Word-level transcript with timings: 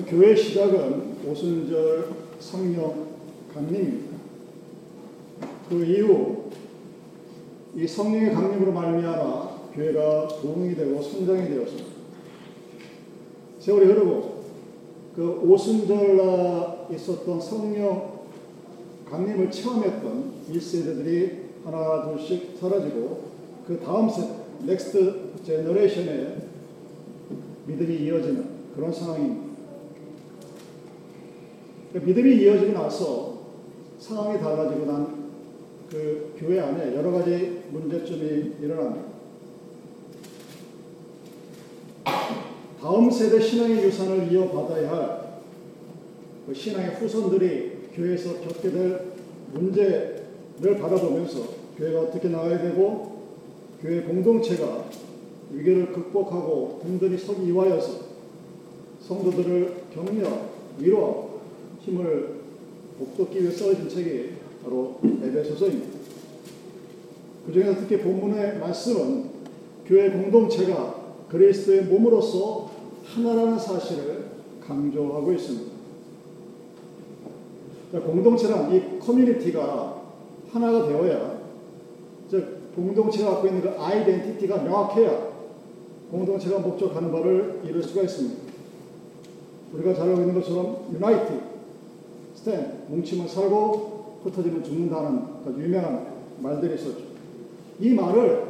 교회 0.00 0.34
시작은 0.34 1.18
오순절 1.28 2.08
성령 2.40 3.08
강림입니다. 3.52 4.16
그 5.68 5.84
이후 5.84 6.44
이 7.76 7.86
성령의 7.86 8.32
강림으로 8.32 8.72
말미암아 8.72 9.72
교회가 9.74 10.28
부흥이 10.28 10.74
되고 10.74 11.02
성장이 11.02 11.46
되었습니다. 11.46 11.90
세월이 13.58 13.84
흐르고 13.84 14.44
그 15.14 15.40
오순절날 15.44 16.86
있었던 16.94 17.38
성령 17.38 18.22
강림을 19.10 19.50
체험했던 19.50 20.32
1세대들이 20.50 21.42
하나 21.66 22.08
둘씩 22.08 22.56
사라지고 22.58 23.24
그 23.66 23.78
다음 23.78 24.08
세 24.08 24.26
next 24.64 25.32
generation의 25.44 26.36
믿음이 27.66 28.06
이어지는 28.06 28.46
그런 28.74 28.90
상황입니다. 28.90 29.51
그 31.92 31.98
믿음이 31.98 32.42
이어지고 32.42 32.72
나서 32.72 33.38
상황이 33.98 34.38
달라지고 34.40 34.86
난 34.86 35.22
그 35.92 36.34
교회 36.38 36.58
안에 36.58 36.96
여러 36.96 37.10
가지 37.10 37.64
문제점이 37.70 38.52
일어납니다. 38.62 39.12
다음 42.80 43.10
세대 43.10 43.38
신앙의 43.38 43.84
유산을 43.84 44.32
이어받아야 44.32 44.90
할 44.90 45.22
그 46.46 46.52
신앙의 46.52 46.96
후손들이 46.96 47.90
교회에서 47.94 48.40
겪게 48.40 48.70
될 48.72 49.12
문제를 49.52 50.78
바라보면서 50.80 51.40
교회가 51.78 52.00
어떻게 52.00 52.28
나가야 52.28 52.60
되고 52.60 53.22
교회 53.80 54.00
공동체가 54.02 54.86
위기를 55.52 55.92
극복하고 55.92 56.80
든든히 56.82 57.16
서기 57.16 57.46
위하여서 57.52 58.00
성도들을 59.02 59.82
격려, 59.94 60.28
위로하고 60.80 61.21
힘을 61.82 62.40
복돋기 62.98 63.42
위해 63.42 63.50
써진 63.50 63.88
책이 63.88 64.30
바로 64.62 64.98
에베소서입니다. 65.02 65.98
그 67.46 67.52
중에서 67.52 67.80
특히 67.80 67.98
본문의 67.98 68.58
말씀은 68.58 69.30
교회 69.86 70.10
공동체가 70.10 71.02
그리스도의 71.28 71.84
몸으로서 71.84 72.70
하나라는 73.04 73.58
사실을 73.58 74.26
강조하고 74.64 75.32
있습니다. 75.32 75.72
공동체란 77.92 78.72
이 78.72 78.98
커뮤니티가 78.98 80.02
하나가 80.50 80.86
되어야 80.86 81.40
즉 82.30 82.74
공동체가 82.74 83.32
갖고 83.32 83.48
있는 83.48 83.60
그 83.60 83.70
아이덴티티가 83.70 84.62
명확해야 84.62 85.32
공동체가 86.10 86.60
목적하는 86.60 87.10
바를 87.10 87.60
이룰 87.64 87.82
수가 87.82 88.02
있습니다. 88.02 88.52
우리가 89.74 89.94
잘 89.94 90.08
알고 90.08 90.20
있는 90.20 90.34
것처럼 90.34 90.88
유나이티, 90.94 91.51
스탠, 92.42 92.86
뭉치면 92.88 93.28
살고 93.28 94.18
흩어지면 94.24 94.64
죽는다는 94.64 95.22
유명한 95.58 96.06
말들이 96.40 96.74
있었죠. 96.74 97.04
이 97.78 97.90
말을 97.90 98.46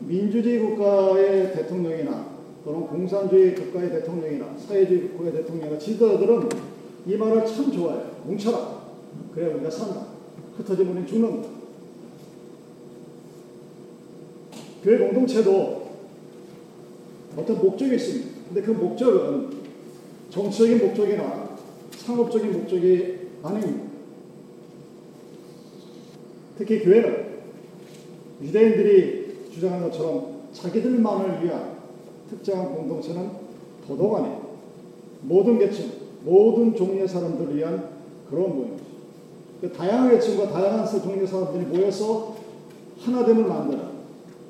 민주주의 0.00 0.58
국가의 0.60 1.52
대통령이나 1.52 2.26
또는 2.64 2.86
공산주의 2.86 3.54
국가의 3.54 3.90
대통령이나 3.90 4.56
사회주의 4.56 5.10
국가의 5.10 5.32
대통령이나 5.32 5.78
지도자들은 5.78 6.48
이 7.06 7.16
말을 7.16 7.44
참 7.44 7.70
좋아해요. 7.70 8.12
뭉쳐라. 8.24 8.82
그래야 9.34 9.54
우리가 9.54 9.70
산다. 9.70 10.06
흩어지면 10.56 10.92
우리는 10.92 11.06
죽는다. 11.06 11.48
교회 14.82 14.98
공동체도 14.98 15.84
어떤 17.36 17.58
목적이 17.58 17.96
있습니다. 17.96 18.30
근데 18.48 18.62
그 18.62 18.70
목적은 18.70 19.50
정치적인 20.30 20.78
목적이나 20.78 21.58
상업적인 21.96 22.52
목적이 22.52 23.13
아닙니다. 23.44 23.84
특히 26.56 26.82
교회는 26.82 27.34
유대인들이 28.42 29.50
주장하는 29.52 29.90
것처럼 29.90 30.44
자기들만을 30.52 31.44
위한 31.44 31.74
특정한 32.30 32.74
공동체는 32.74 33.30
더더욱 33.86 34.16
아니에요. 34.16 34.44
모든 35.22 35.58
계층, 35.58 35.90
모든 36.24 36.74
종류의 36.74 37.06
사람들을 37.06 37.56
위한 37.56 37.90
그런 38.30 38.56
모임이죠. 38.56 38.84
그 39.60 39.72
다양한 39.72 40.10
계층과 40.10 40.50
다양한 40.50 40.86
종류의 40.86 41.26
사람들이 41.26 41.64
모여서 41.66 42.36
하나됨을 43.00 43.44
만드는 43.44 43.84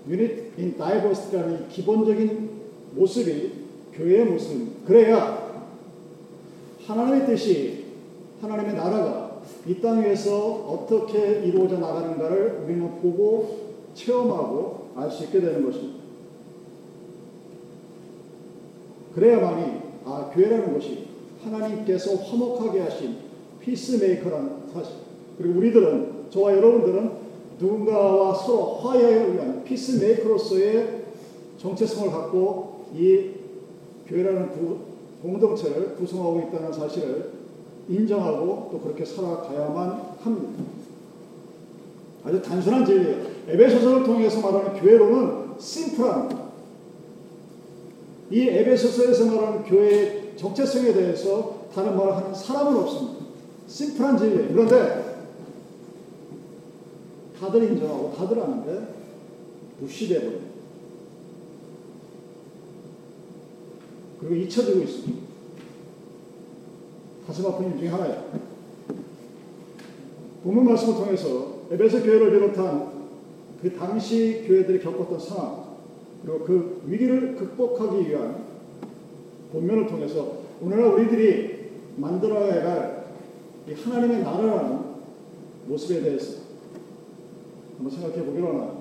unity 0.08 0.44
in 0.56 0.76
diversity라는 0.76 1.68
기본적인 1.68 2.50
모습이 2.92 3.52
교회의 3.92 4.24
모습입니다. 4.26 4.86
그래야 4.86 5.64
하나님의 6.86 7.26
뜻이 7.26 7.83
하나님의 8.44 8.74
나라가 8.74 9.40
이 9.66 9.80
땅 9.80 10.02
위에서 10.02 10.36
어떻게 10.68 11.42
이루어져 11.44 11.78
나가는가를 11.78 12.62
우리는 12.64 13.00
보고 13.00 13.74
체험하고 13.94 14.88
알 14.96 15.10
수 15.10 15.24
있게 15.24 15.40
되는 15.40 15.64
것입니다. 15.64 16.04
그래야만이 19.14 19.80
아 20.04 20.30
교회라는 20.34 20.74
것이 20.74 21.06
하나님께서 21.42 22.16
화목하게 22.16 22.80
하신 22.80 23.16
peacemaker라는 23.60 24.50
사실 24.72 24.94
그리고 25.38 25.58
우리들은 25.58 26.26
저와 26.30 26.52
여러분들은 26.56 27.10
누군가와 27.58 28.34
서로 28.34 28.74
화해를 28.76 29.34
위한 29.34 29.64
peacemaker로서의 29.64 31.04
정체성을 31.58 32.10
갖고 32.10 32.86
이 32.96 33.30
교회라는 34.06 34.50
구, 34.50 34.78
공동체를 35.22 35.94
구성하고 35.96 36.40
있다는 36.48 36.72
사실을 36.72 37.43
인정하고 37.88 38.68
또 38.72 38.80
그렇게 38.80 39.04
살아가야만 39.04 40.16
합니다. 40.20 40.64
아주 42.24 42.40
단순한 42.40 42.86
진리예요. 42.86 43.26
에베소서를 43.48 44.04
통해서 44.04 44.40
말하는 44.40 44.80
교회론은 44.80 45.58
심플합니다. 45.58 46.44
이 48.30 48.48
에베소서에서 48.48 49.26
말하는 49.26 49.64
교회의 49.64 50.32
정체성에 50.36 50.92
대해서 50.92 51.66
다른 51.74 51.96
말을 51.96 52.16
하는 52.16 52.34
사람은 52.34 52.76
없습니다. 52.82 53.24
심플한 53.66 54.16
진리예요. 54.16 54.48
그런데 54.48 55.14
다들 57.38 57.64
인정하고 57.64 58.14
다들 58.16 58.40
아는데 58.40 58.94
무시되버려요. 59.80 60.54
그리고 64.20 64.34
잊혀지고 64.36 64.80
있습니다. 64.80 65.23
가슴 67.26 67.46
아픈 67.46 67.72
일 67.72 67.78
중에 67.78 67.88
하나예요. 67.88 68.24
본문 70.42 70.64
말씀을 70.64 70.94
통해서 70.94 71.54
에베소 71.70 72.02
교회를 72.02 72.30
비롯한 72.30 72.92
그 73.62 73.74
당시 73.74 74.44
교회들이 74.46 74.80
겪었던 74.80 75.18
상황, 75.18 75.64
그리고 76.22 76.44
그 76.44 76.82
위기를 76.86 77.34
극복하기 77.36 78.08
위한 78.08 78.44
본면을 79.52 79.86
통해서 79.86 80.38
오늘날 80.60 80.92
우리들이 80.92 81.70
만들어야 81.96 82.70
할 82.70 83.04
하나님의 83.72 84.22
나라라는 84.22 84.80
모습에 85.66 86.02
대해서 86.02 86.42
한번 87.78 87.90
생각해 87.90 88.22
보기로 88.26 88.48
합니다. 88.48 88.74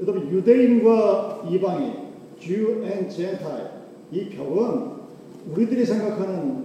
여러분 0.00 0.30
유대인과 0.30 1.48
이방인, 1.50 1.92
Jew 2.40 2.82
and 2.84 3.14
Gentile 3.14 3.68
이 4.10 4.30
벽은 4.30 4.95
우리들이 5.52 5.84
생각하는 5.84 6.64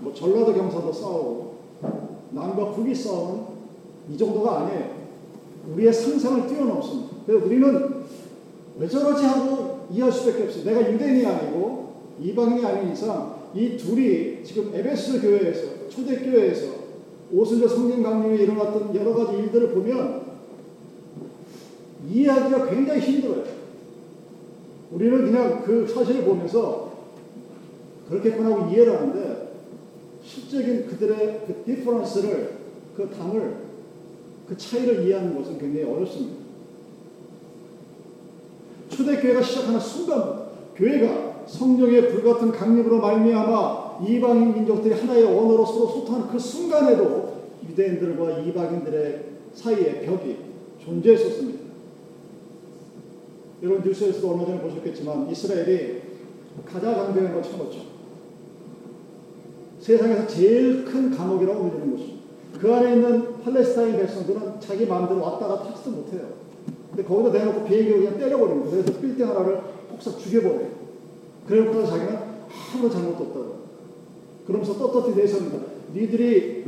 뭐 0.00 0.12
전라도 0.12 0.52
경사도 0.52 0.92
싸우고 0.92 1.56
남과 2.30 2.72
북이 2.72 2.94
싸우는 2.94 3.42
이 4.10 4.16
정도가 4.16 4.62
아니에요. 4.62 4.96
우리의 5.72 5.92
상상을 5.92 6.46
뛰어넘습니다. 6.46 7.16
그래서 7.26 7.46
우리는 7.46 8.04
왜 8.78 8.88
저러지 8.88 9.24
하고 9.24 9.86
이해할 9.90 10.12
수밖에 10.12 10.44
없어요. 10.44 10.64
내가 10.64 10.92
유대인이 10.92 11.24
아니고 11.26 11.94
이방인이 12.20 12.64
아닌 12.64 12.92
이상 12.92 13.36
이 13.54 13.76
둘이 13.76 14.44
지금 14.44 14.74
에베소 14.74 15.20
교회에서 15.20 15.88
초대교회에서 15.88 16.86
오순절 17.32 17.68
성령 17.68 18.02
강림에 18.02 18.42
일어났던 18.42 18.94
여러 18.94 19.14
가지 19.14 19.38
일들을 19.38 19.70
보면 19.70 20.26
이해하기가 22.08 22.70
굉장히 22.70 23.00
힘들어요. 23.00 23.44
우리는 24.92 25.24
그냥 25.24 25.62
그 25.64 25.86
사실을 25.86 26.24
보면서 26.24 26.95
그렇게만 28.08 28.52
하고 28.52 28.70
이해를 28.70 28.96
하는데 28.96 29.52
실적인 30.22 30.86
그들의 30.86 31.44
그 31.46 31.62
디퍼런스를 31.64 32.56
그 32.96 33.10
당을 33.10 33.56
그 34.48 34.56
차이를 34.56 35.06
이해하는 35.06 35.36
것은 35.36 35.58
굉장히 35.58 35.86
어렵습니다. 35.86 36.46
초대교회가 38.88 39.42
시작하는 39.42 39.80
순간 39.80 40.46
교회가 40.74 41.44
성령의 41.46 42.10
불같은 42.10 42.52
강림으로 42.52 43.00
말미암아 43.00 44.04
이방인 44.06 44.54
민족들이 44.54 44.94
하나의 44.94 45.24
언어로 45.24 45.64
서로 45.64 45.88
소통하는 45.88 46.28
그 46.28 46.38
순간에도 46.38 47.36
유대인들과 47.68 48.40
이방인들의 48.40 49.24
사이에 49.54 50.00
벽이 50.02 50.36
존재했었습니다. 50.84 51.66
여러분 53.62 53.82
뉴스에서도 53.88 54.30
얼마 54.30 54.44
전에 54.44 54.60
보셨겠지만 54.60 55.30
이스라엘이 55.30 56.02
가자 56.64 56.94
장벽을 56.94 57.42
쳐놓죠. 57.42 57.95
세상에서 59.86 60.26
제일 60.26 60.84
큰 60.84 61.12
감옥이라고 61.12 61.70
불리는 61.70 61.90
곳입니다. 61.92 62.26
그 62.58 62.74
안에 62.74 62.94
있는 62.94 63.40
팔레스타인 63.40 63.96
백성들은 63.96 64.58
자기 64.58 64.84
마음대로 64.84 65.22
왔다 65.22 65.46
갔다 65.46 65.70
하지도 65.70 65.90
못해요. 65.92 66.28
근데 66.90 67.04
거기다 67.04 67.30
대놓고 67.30 67.64
비행기를 67.66 68.00
그냥 68.00 68.18
때려버립니다. 68.18 68.70
그래서 68.70 69.00
빌딩 69.00 69.28
하나를 69.28 69.60
폭삭 69.90 70.18
죽여버려요. 70.18 70.70
그러고 71.46 71.86
자기는 71.86 72.18
아무런 72.74 72.90
잘못도 72.90 73.24
없다고. 73.24 73.56
그러면서 74.48 74.76
떳떳히 74.76 75.14
내세웁니다. 75.14 75.58
니들이 75.94 76.64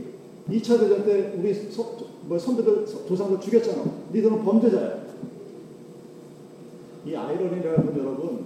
2차 0.48 0.78
대전 0.78 1.04
때 1.04 1.34
우리 1.36 1.52
서, 1.52 1.96
뭐 2.22 2.38
선배들, 2.38 2.86
조상들 2.86 3.40
죽였잖아. 3.40 3.82
니들은 4.12 4.44
범죄자야. 4.44 5.08
이 7.04 7.16
아이러니라는 7.16 7.86
건 7.86 7.98
여러분, 7.98 8.44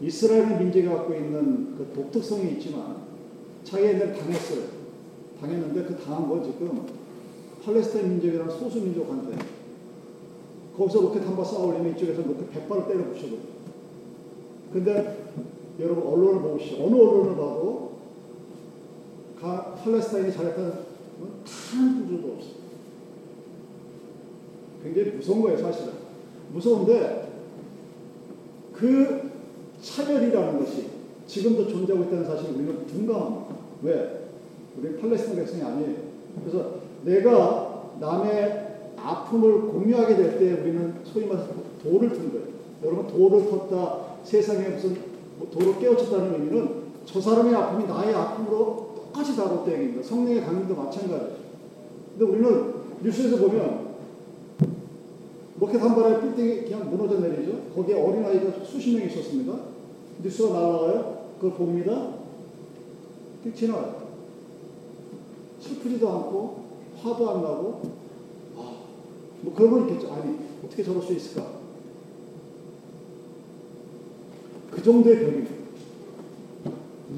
이스라엘 0.00 0.58
민족이 0.58 0.86
갖고 0.86 1.12
있는 1.12 1.76
그 1.76 1.92
독특성이 1.94 2.52
있지만 2.52 3.03
자기네들 3.64 4.14
당했어요. 4.14 4.62
당했는데 5.40 5.84
그 5.84 5.96
당한 5.96 6.28
거 6.28 6.42
지금 6.42 6.86
팔레스타인 7.64 8.10
민족이라는 8.10 8.50
소수 8.58 8.80
민족한테 8.80 9.36
거기서 10.76 11.00
로켓 11.02 11.20
한 11.26 11.36
발 11.36 11.44
쏴올리면 11.44 11.96
이쪽에서 11.96 12.22
로켓 12.22 12.52
100발을 12.52 12.88
때려 12.88 13.04
부셔버려. 13.04 13.40
근데 14.72 15.24
여러분 15.80 16.04
언론을 16.06 16.42
보시죠. 16.42 16.84
어느 16.84 16.94
언론을 16.94 17.30
봐도 17.36 17.92
가, 19.40 19.74
팔레스타인이 19.74 20.32
잘했다는 20.32 20.72
단 21.44 22.06
구조도 22.08 22.34
없어. 22.34 22.48
굉장히 24.82 25.10
무서운 25.16 25.42
거예요, 25.42 25.58
사실은. 25.58 25.92
무서운데 26.52 27.32
그 28.72 29.30
차별이라는 29.80 30.58
것이 30.58 30.88
지금도 31.26 31.68
존재하고 31.68 32.04
있다는 32.04 32.24
사실을 32.24 32.54
우리는 32.54 32.86
둔감합니다. 32.86 33.54
왜? 33.82 34.28
우리는 34.78 35.00
팔레스타인 35.00 35.36
백성이 35.36 35.62
아니에요. 35.62 35.94
그래서 36.40 36.74
내가 37.04 37.92
남의 38.00 38.64
아픔을 38.96 39.68
공유하게 39.68 40.16
될 40.16 40.38
때 40.38 40.52
우리는 40.52 40.94
소위 41.04 41.26
말해서 41.26 41.48
돌을 41.82 42.08
튼 42.10 42.32
거예요. 42.32 42.46
여러분 42.82 43.06
돌을 43.06 43.46
텄다 43.50 43.98
세상에 44.24 44.68
무슨 44.68 44.96
뭐 45.38 45.48
돌을 45.50 45.78
깨우쳤다는 45.78 46.34
의미는 46.34 46.84
저 47.04 47.20
사람의 47.20 47.54
아픔이 47.54 47.86
나의 47.86 48.14
아픔으로 48.14 48.94
똑같이 48.96 49.36
다뤘다 49.36 49.72
얘기입니다. 49.72 50.02
성령의 50.02 50.42
강림도 50.42 50.74
마찬가지죠. 50.74 51.36
근데 52.18 52.24
우리는 52.24 52.74
뉴스에서 53.02 53.36
보면 53.36 53.84
로켓 55.60 55.80
한 55.80 55.94
발에 55.94 56.20
빌딩이 56.20 56.64
그냥 56.64 56.90
무너져 56.90 57.20
내리죠. 57.20 57.60
거기에 57.74 58.00
어린아이가 58.00 58.64
수십 58.64 58.96
명 58.96 59.06
있었습니다. 59.06 59.73
뉴스가 60.22 60.54
날아가요. 60.54 61.28
그걸 61.36 61.56
봅니다. 61.56 62.14
휙 63.44 63.54
지나가요. 63.54 64.04
슬프지도 65.60 66.08
않고 66.08 66.64
화도 67.00 67.30
안 67.30 67.42
나고 67.42 67.82
아, 68.56 68.72
뭐 69.40 69.54
그런 69.54 69.70
건 69.70 69.88
있겠죠. 69.88 70.12
아니 70.12 70.36
어떻게 70.64 70.82
저럴 70.82 71.02
수 71.02 71.12
있을까? 71.12 71.46
그 74.70 74.82
정도의 74.82 75.18
벽입니다. 75.18 75.54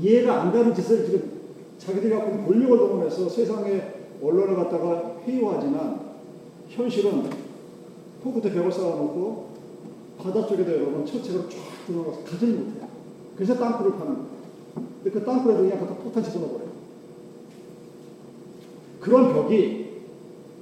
이해가 0.01 0.43
안 0.43 0.53
가는 0.53 0.75
짓을 0.75 1.05
지금 1.07 1.37
자기들이 1.79 2.13
갖고 2.13 2.31
있는 2.31 2.47
권력을 2.47 2.79
동원해서 2.79 3.29
세상의 3.29 3.95
언론을 4.23 4.57
갖다가 4.57 5.17
회유하지만 5.25 6.01
현실은 6.69 7.31
포크대 8.23 8.53
벽을 8.53 8.73
쌓아놓고 8.73 9.56
바다 10.27 10.45
쪽에다 10.47 10.73
여러분 10.73 11.07
철책으로 11.07 11.49
쫙 11.49 11.57
들어가서 11.87 12.25
가지 12.25 12.47
못해요. 12.47 12.89
그래서 13.37 13.55
땅굴을 13.57 13.93
파는 13.93 14.15
거예요. 14.15 14.29
근데 14.75 15.11
그 15.11 15.25
땅굴에도 15.25 15.63
그냥 15.63 15.79
갖다 15.79 15.95
폭탄 15.95 16.25
집어넣어버려요. 16.25 16.71
그런 19.01 19.33
벽이 19.33 19.87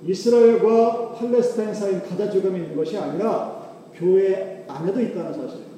이스라엘과 0.06 1.12
팔레스타인 1.14 1.72
사이 1.72 1.98
가자 2.02 2.30
지점에 2.30 2.58
있는 2.58 2.76
것이 2.76 2.98
아니라 2.98 3.72
교회 3.94 4.66
안에도 4.68 5.00
있다는 5.00 5.32
사실이에요. 5.32 5.74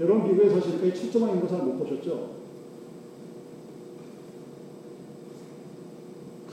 여러분 0.00 0.28
미국에 0.28 0.50
사실 0.50 0.78
거의 0.78 0.92
7조만 0.92 1.34
인구 1.34 1.48
잘못 1.48 1.78
보셨죠? 1.78 2.40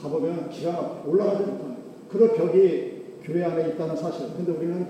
가보면 0.00 0.48
기가 0.48 0.72
막 0.72 1.04
올라가지 1.06 1.42
못하는 1.42 1.76
그런 2.10 2.34
벽이 2.34 2.87
교회 3.28 3.44
안에 3.44 3.68
있다는 3.74 3.94
사실. 3.94 4.28
근데 4.34 4.52
우리는 4.52 4.86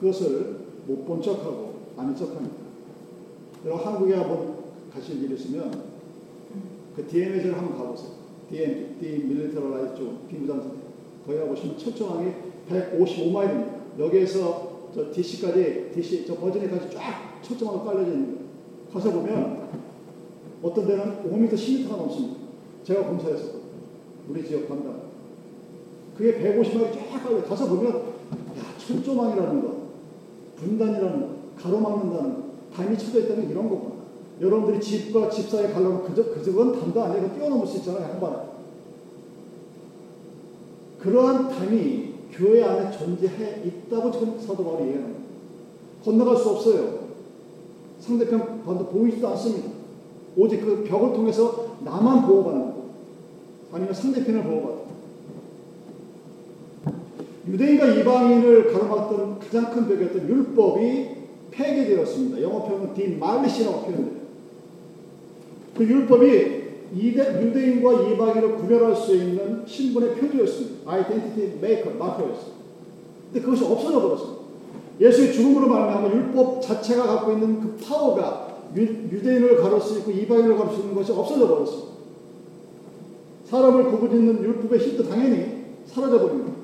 그것을 0.00 0.60
못 0.86 1.04
본 1.04 1.20
척하고 1.20 1.74
아는 1.96 2.14
척합니다. 2.16 2.54
여러분 3.66 3.84
한국에 3.86 4.14
한번 4.14 4.54
가실 4.92 5.22
일 5.22 5.32
있으면 5.32 5.70
그 6.94 7.06
DMZ를 7.06 7.56
한번 7.56 7.76
가보세요. 7.76 8.10
DM, 8.48 8.96
Demilitarized 9.00 9.96
Zone 9.96 10.28
비무장선 10.28 10.72
거기 11.26 11.38
가보시면 11.38 11.78
철조망이 11.78 12.32
155마일입니다. 12.68 13.98
여기에서 13.98 14.88
저 14.94 15.12
DC까지 15.12 15.90
DC 15.94 16.24
저 16.26 16.36
버지니아까지 16.36 16.90
쫙 16.94 17.40
철조망으로 17.42 17.84
깔려져 17.84 18.12
있는 18.12 18.26
거예요. 18.26 18.40
가서 18.92 19.10
보면 19.12 19.68
어떤 20.62 20.86
데는 20.86 21.22
5m, 21.24 21.52
10m가 21.52 21.88
넘습니다. 21.96 22.36
제가 22.84 23.04
검사했었거든요. 23.06 23.60
우리 24.28 24.46
지역 24.46 24.68
판단. 24.68 25.10
그게 26.20 26.38
150마일이 26.38 26.92
쫙 26.92 27.24
깔려 27.24 27.42
가서 27.42 27.66
보면 27.66 27.96
야 27.96 28.62
철조망이라는 28.76 29.62
거, 29.62 29.74
분단이라는 30.56 31.20
거, 31.20 31.28
가로막는다는 31.56 32.34
거, 32.34 32.42
담이 32.76 32.98
쳐져 32.98 33.20
있다는 33.20 33.48
이런 33.48 33.70
거구나. 33.70 33.94
여러분들이 34.38 34.78
집과 34.78 35.30
집 35.30 35.48
사이에 35.48 35.68
가려면 35.68 36.04
그저, 36.04 36.22
그저건 36.24 36.78
담도 36.78 37.02
아니고 37.02 37.34
뛰어넘을 37.34 37.66
수 37.66 37.78
있잖아요, 37.78 38.04
한 38.04 38.20
번에. 38.20 38.36
그러한 40.98 41.48
담이 41.48 42.12
교회 42.32 42.64
안에 42.64 42.90
존재해 42.90 43.62
있다고 43.64 44.10
지금 44.10 44.38
사도 44.38 44.62
바울이 44.62 44.88
얘기합니다. 44.88 45.20
건너갈 46.04 46.36
수 46.36 46.50
없어요. 46.50 47.00
상대편 47.98 48.62
반도 48.62 48.86
보이지도 48.88 49.26
않습니다. 49.28 49.70
오직 50.36 50.60
그 50.60 50.84
벽을 50.84 51.14
통해서 51.14 51.76
나만 51.82 52.26
보호받는 52.26 52.60
거. 52.66 52.84
아니면 53.72 53.94
상대편을 53.94 54.42
보호받는 54.42 54.79
유대인과 57.50 57.86
이방인을 57.86 58.72
가로막던 58.72 59.40
가장 59.40 59.70
큰 59.70 59.88
벽이었던 59.88 60.28
율법이 60.28 61.08
폐기되었습니다. 61.50 62.42
영어 62.42 62.64
표현은 62.64 62.94
demolish라고 62.94 63.80
표현돼요. 63.82 64.20
그 65.76 65.84
율법이 65.84 66.60
유대인과 66.96 68.10
이방인을 68.10 68.56
구별할 68.56 68.94
수 68.94 69.14
있는 69.16 69.64
신분의 69.66 70.14
표지였습니다. 70.14 70.90
identity 70.90 71.58
maker, 71.60 71.90
marker였습니다. 71.90 72.60
근데 73.32 73.44
그것이 73.44 73.64
없어져 73.64 74.00
버렸습니다. 74.00 74.40
예수의 75.00 75.32
죽음으로 75.32 75.68
말미암아 75.68 76.12
율법 76.12 76.60
자체가 76.62 77.06
갖고 77.06 77.32
있는 77.32 77.60
그 77.60 77.76
파워가 77.76 78.48
유, 78.76 78.82
유대인을 78.82 79.56
가를 79.62 79.80
수 79.80 79.98
있고 79.98 80.10
이방인을 80.10 80.56
가를 80.56 80.72
수 80.72 80.80
있는 80.80 80.94
것이 80.94 81.12
없어져 81.12 81.48
버렸습니다. 81.48 81.90
사람을 83.44 83.90
구분짓는 83.90 84.44
율법의 84.44 84.78
힘도 84.78 85.08
당연히 85.08 85.64
사라져 85.86 86.20
버립니다. 86.20 86.59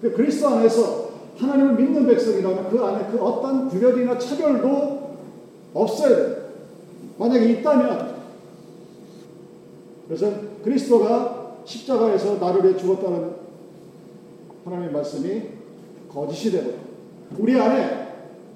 그 0.00 0.12
그리스도 0.12 0.48
안에서 0.48 1.08
하나님을 1.38 1.74
믿는 1.74 2.06
백성이라면 2.06 2.70
그 2.70 2.82
안에 2.82 3.10
그 3.10 3.18
어떤 3.20 3.68
구별이나 3.68 4.18
차별도 4.18 5.16
없어야 5.74 6.16
돼요. 6.16 6.36
만약에 7.18 7.52
있다면 7.52 8.18
그래서 10.06 10.32
그리스도가 10.64 11.56
십자가에서 11.64 12.36
나를 12.38 12.64
위해 12.64 12.76
죽었다는 12.76 13.32
하나님의 14.64 14.92
말씀이 14.92 15.42
거짓이 16.10 16.52
되고 16.52 16.72
우리 17.38 17.60
안에 17.60 18.08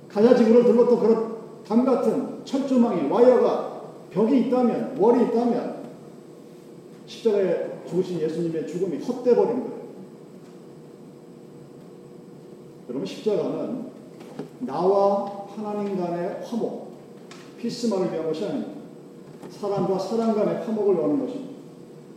가자지구를 0.08 0.64
둘렀던 0.64 1.00
그런 1.00 1.32
담 1.66 1.84
같은 1.84 2.44
철조망이 2.44 3.08
와이어가 3.08 3.82
벽이 4.10 4.40
있다면 4.42 4.96
월이 4.98 5.24
있다면 5.26 5.82
십자가에 7.06 7.70
죽으신 7.88 8.20
예수님의 8.20 8.66
죽음이 8.66 8.98
헛돼 8.98 9.34
버린 9.34 9.60
거예요. 9.60 9.81
여러분 12.88 13.06
십자가는 13.06 13.92
나와 14.60 15.46
하나님 15.54 15.96
간의 15.98 16.40
화목, 16.44 16.92
피스만을 17.58 18.12
위한 18.12 18.26
것이 18.26 18.44
아닙니다. 18.44 18.72
사람과 19.50 19.98
사람 19.98 20.34
간의 20.34 20.64
화목을 20.64 20.96
여는 20.96 21.20
것입니다. 21.20 21.52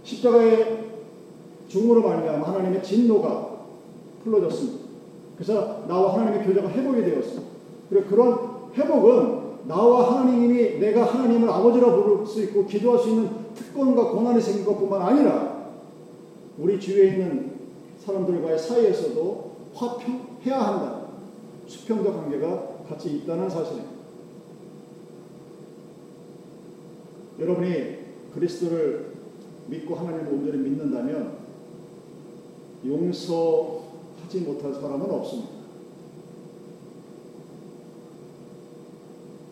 십자가의 0.04 0.86
죽음으로 1.68 2.02
말미암아 2.02 2.48
하나님의 2.48 2.84
진노가 2.84 3.58
풀어졌습니다. 4.24 4.86
그래서 5.36 5.86
나와 5.88 6.14
하나님의 6.14 6.46
교제가 6.48 6.70
회복이 6.70 7.02
되었습니다. 7.02 7.44
그리고 7.90 8.08
그런 8.08 8.40
회복은 8.76 9.46
나와 9.68 10.20
하나님이 10.20 10.80
내가 10.80 11.06
하나님을 11.06 11.50
아버지라 11.50 11.96
부를 11.96 12.26
수 12.26 12.42
있고 12.44 12.66
기도할 12.66 13.00
수 13.00 13.10
있는 13.10 13.30
특권과 13.56 14.12
권한이 14.12 14.42
생긴 14.42 14.66
것뿐만 14.66 15.02
아니라 15.02 15.70
우리 16.58 16.80
주위에 16.80 17.10
있는 17.10 17.56
사람들과의 18.00 18.58
사이에서도 18.58 19.52
화평 19.74 20.35
해야 20.46 20.60
한다. 20.62 21.08
수평적 21.68 22.14
관계가 22.14 22.84
같이 22.88 23.18
있다는 23.18 23.50
사실입니다. 23.50 23.92
여러분이 27.40 27.98
그리스도를 28.34 29.14
믿고 29.68 29.96
하나님을 29.96 30.32
온전히 30.32 30.58
믿는다면 30.60 31.38
용서하지 32.86 34.42
못할 34.46 34.74
사람은 34.74 35.10
없습니다. 35.10 35.50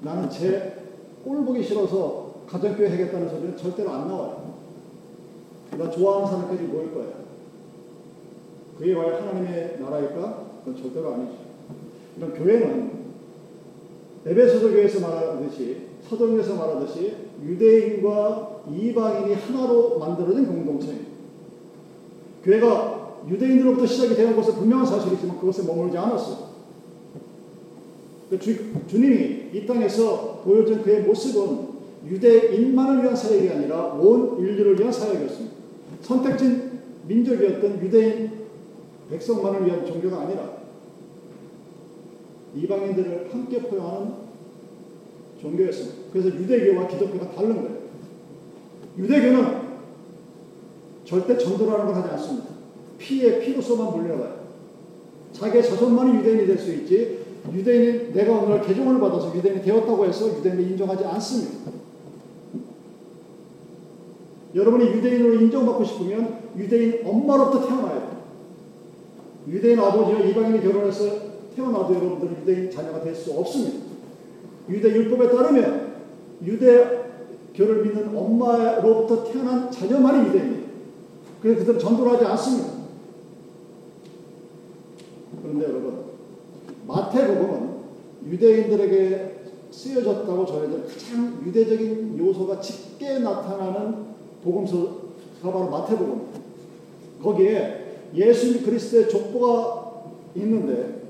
나는 0.01 0.29
제 0.29 0.83
꼴 1.23 1.45
보기 1.45 1.63
싫어서 1.63 2.33
가정교회 2.47 2.89
하겠다는 2.89 3.29
소리는 3.29 3.57
절대로 3.57 3.91
안 3.91 4.07
나와요. 4.07 4.53
나 5.71 5.89
좋아하는 5.89 6.27
사람까지 6.27 6.63
모일 6.63 6.93
거예요. 6.93 7.23
그게 8.77 8.93
과연 8.93 9.21
하나님의 9.21 9.79
나라일까? 9.79 10.52
그건 10.63 10.81
절대로 10.81 11.13
아니죠. 11.13 11.33
이런 12.17 12.33
교회는 12.33 12.91
에베소서 14.25 14.69
교회에서 14.69 15.01
말하듯이 15.01 15.77
사도행에서 16.07 16.55
말하듯이 16.55 17.13
유대인과 17.45 18.63
이방인이 18.71 19.33
하나로 19.33 19.99
만들어진 19.99 20.45
공동체입니다. 20.45 21.09
교회가 22.43 23.19
유대인으로부터 23.29 23.85
시작이 23.85 24.15
되는 24.15 24.35
것은 24.35 24.55
분명한 24.55 24.85
사실이지만 24.85 25.39
그것에 25.39 25.63
머물지 25.63 25.97
않았어요. 25.97 26.53
그 28.29 28.39
주, 28.39 28.55
주님이 28.87 29.49
이 29.53 29.65
땅에서 29.65 30.41
보여준 30.43 30.81
그의 30.81 31.03
모습은 31.03 31.73
유대인만을 32.07 33.03
위한 33.03 33.15
사역이 33.15 33.49
아니라 33.49 33.93
온 33.93 34.39
인류를 34.39 34.79
위한 34.79 34.91
사역이었습니다. 34.91 35.55
선택진 36.01 36.71
민족이었던 37.07 37.81
유대인 37.81 38.42
백성만을 39.13 39.65
위한 39.65 39.85
종교가 39.85 40.21
아니라 40.21 40.57
이방인들을 42.55 43.29
함께 43.31 43.59
포용하는 43.61 44.13
종교였습니다. 45.41 46.03
그래서 46.11 46.29
유대교와 46.29 46.87
기독교가 46.87 47.31
다른 47.31 47.55
거예요. 47.55 47.77
유대교는 48.97 49.63
절대 51.05 51.37
전도라는 51.37 51.85
걸 51.85 51.95
하지 51.95 52.09
않습니다. 52.13 52.47
피에 52.97 53.39
피로서만 53.39 53.97
물려가요. 53.97 54.43
자기의 55.31 55.63
자손만이 55.63 56.19
유대인이 56.19 56.45
될 56.47 56.57
수 56.57 56.73
있지 56.73 57.23
유대인이 57.51 58.13
내가 58.13 58.39
오늘 58.39 58.61
개종을 58.61 58.99
받아서 58.99 59.35
유대인이 59.35 59.63
되었다고 59.63 60.05
해서 60.05 60.29
유대인을 60.37 60.71
인정하지 60.71 61.03
않습니다. 61.03 61.71
여러분이 64.55 64.85
유대인으로 64.85 65.33
인정받고 65.41 65.83
싶으면 65.83 66.51
유대인 66.55 67.01
엄마로부터 67.03 67.67
태어나야 67.67 67.99
돼요. 67.99 68.12
유대인 69.47 69.79
아버지와 69.79 70.19
이방인이 70.21 70.61
결혼해서 70.61 71.33
태어나도 71.55 71.93
여러분들은 71.95 72.41
유대인 72.41 72.71
자녀가 72.71 73.01
될 73.01 73.15
수 73.15 73.31
없습니다. 73.37 73.85
유대 74.69 74.89
율법에 74.89 75.29
따르면 75.29 75.93
유대교를 76.43 77.83
믿는 77.83 78.17
엄마로부터 78.17 79.23
태어난 79.25 79.69
자녀만이 79.69 80.29
유대인이에요. 80.29 80.63
그래서 81.41 81.59
그들은 81.59 81.79
전도를 81.79 82.13
하지 82.13 82.25
않습니다. 82.25 82.69
그런데 85.41 85.65
여러분, 85.65 86.03
마태복음은 86.87 87.73
유대인들에게 88.29 89.43
쓰여졌다고 89.71 90.45
저희들 90.45 90.83
가장 90.87 91.41
유대적인 91.45 92.17
요소가 92.17 92.61
짙게 92.61 93.19
나타나는 93.19 94.05
복음서가 94.43 94.91
바로 95.41 95.69
마태복음. 95.69 96.21
거기에 97.21 97.82
예수 98.15 98.63
그리스도의 98.63 99.09
족보가 99.09 100.03
있는데 100.35 101.03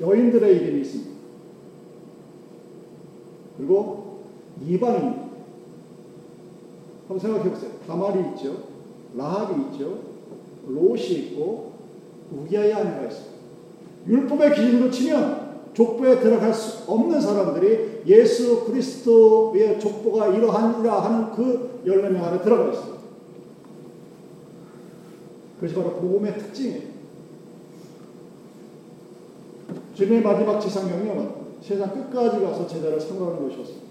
여인들의 0.00 0.56
이름이 0.56 0.80
있습니다. 0.80 1.10
그리고 3.56 4.20
이방인. 4.66 5.26
한번 7.08 7.18
생각해 7.18 7.50
보세요. 7.50 7.70
다말이 7.86 8.20
있죠. 8.30 8.64
라합이 9.16 9.74
있죠. 9.74 9.98
롯이 10.66 11.02
있고 11.02 11.72
우기야의 12.32 12.74
아내가 12.74 13.04
있습니다. 13.04 13.36
율법의 14.08 14.54
기준으로 14.54 14.90
치면 14.90 15.46
족보에 15.72 16.18
들어갈 16.20 16.52
수 16.52 16.90
없는 16.90 17.20
사람들이 17.20 18.02
예수 18.06 18.64
그리스도의 18.64 19.78
족보가 19.78 20.28
이러하니라 20.28 21.04
하는 21.04 21.32
그 21.32 21.82
열네 21.86 22.10
명 22.10 22.24
안에 22.24 22.40
들어가 22.40 22.72
있습니다. 22.72 22.96
그것이 25.56 25.74
바로 25.74 25.94
복음의 25.94 26.38
특징이에요. 26.38 26.96
주님의 29.94 30.22
마지막 30.22 30.60
지상 30.60 30.88
명령은 30.88 31.30
세상 31.62 31.92
끝까지 31.92 32.40
가서 32.40 32.66
제자를 32.66 33.00
삼가는 33.00 33.42
것이었습니다. 33.42 33.86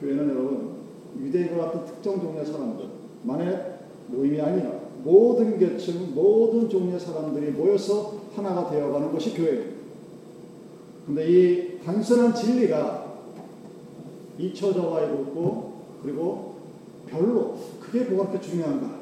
교회는 0.00 0.30
여러분 0.30 0.78
유대인과 1.20 1.64
같은 1.64 1.84
특정 1.84 2.20
종류의 2.20 2.46
사람들만의 2.46 3.78
모임이 4.08 4.40
아니라 4.40 4.78
모든 5.02 5.58
계층, 5.58 6.14
모든 6.14 6.68
종류의 6.68 7.00
사람들이 7.00 7.50
모여서 7.50 8.14
하나가 8.34 8.70
되어가는 8.70 9.12
것이 9.12 9.34
교회입니다. 9.34 9.78
근데 11.06 11.28
이 11.28 11.78
단순한 11.84 12.34
진리가 12.34 13.14
잊혀져가 14.38 15.04
있고 15.04 15.72
그리고 16.02 16.54
별로 17.06 17.56
그게 17.80 18.04
뭐가 18.04 18.30
그렇게 18.30 18.48
중요한가? 18.48 18.97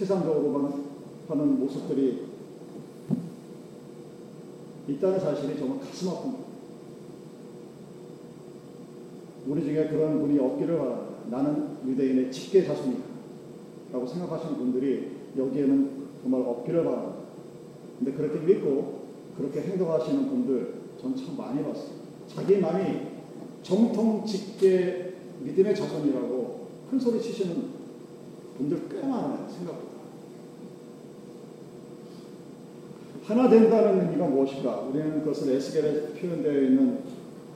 세상적으로만 0.00 0.84
하는 1.28 1.60
모습들이 1.60 2.22
있다는 4.88 5.20
사실이 5.20 5.58
정말 5.58 5.78
가슴 5.80 6.08
아픕니다. 6.08 6.36
우리 9.46 9.62
중에 9.62 9.88
그런 9.88 10.20
분이 10.20 10.38
없기를 10.38 10.78
바랍니다. 10.78 11.10
나는 11.28 11.76
유대인의 11.86 12.32
직계 12.32 12.64
자손이다. 12.64 13.02
라고 13.92 14.06
생각하시는 14.06 14.56
분들이 14.56 15.10
여기에는 15.36 15.90
정말 16.22 16.40
없기를 16.46 16.82
바랍니다. 16.82 17.16
근데 17.98 18.12
그렇게 18.12 18.40
믿고 18.40 19.00
그렇게 19.36 19.60
행동하시는 19.60 20.28
분들 20.28 20.74
전 20.98 21.14
참 21.14 21.36
많이 21.36 21.62
봤어요. 21.62 21.90
자기 22.26 22.56
마음이 22.56 23.00
정통 23.62 24.24
직계 24.24 25.14
믿음의 25.42 25.74
자손이라고 25.74 26.68
큰 26.90 26.98
소리 26.98 27.20
치시는 27.20 27.79
분들 28.60 28.88
꽤 28.90 29.06
많아요. 29.06 29.46
생각보다. 29.48 29.90
하나 33.24 33.48
된다는 33.48 34.06
의미가 34.06 34.26
무엇인가? 34.26 34.80
우리는 34.80 35.20
그것을 35.20 35.54
에스겔에 35.54 36.14
표현되어 36.20 36.62
있는 36.62 36.98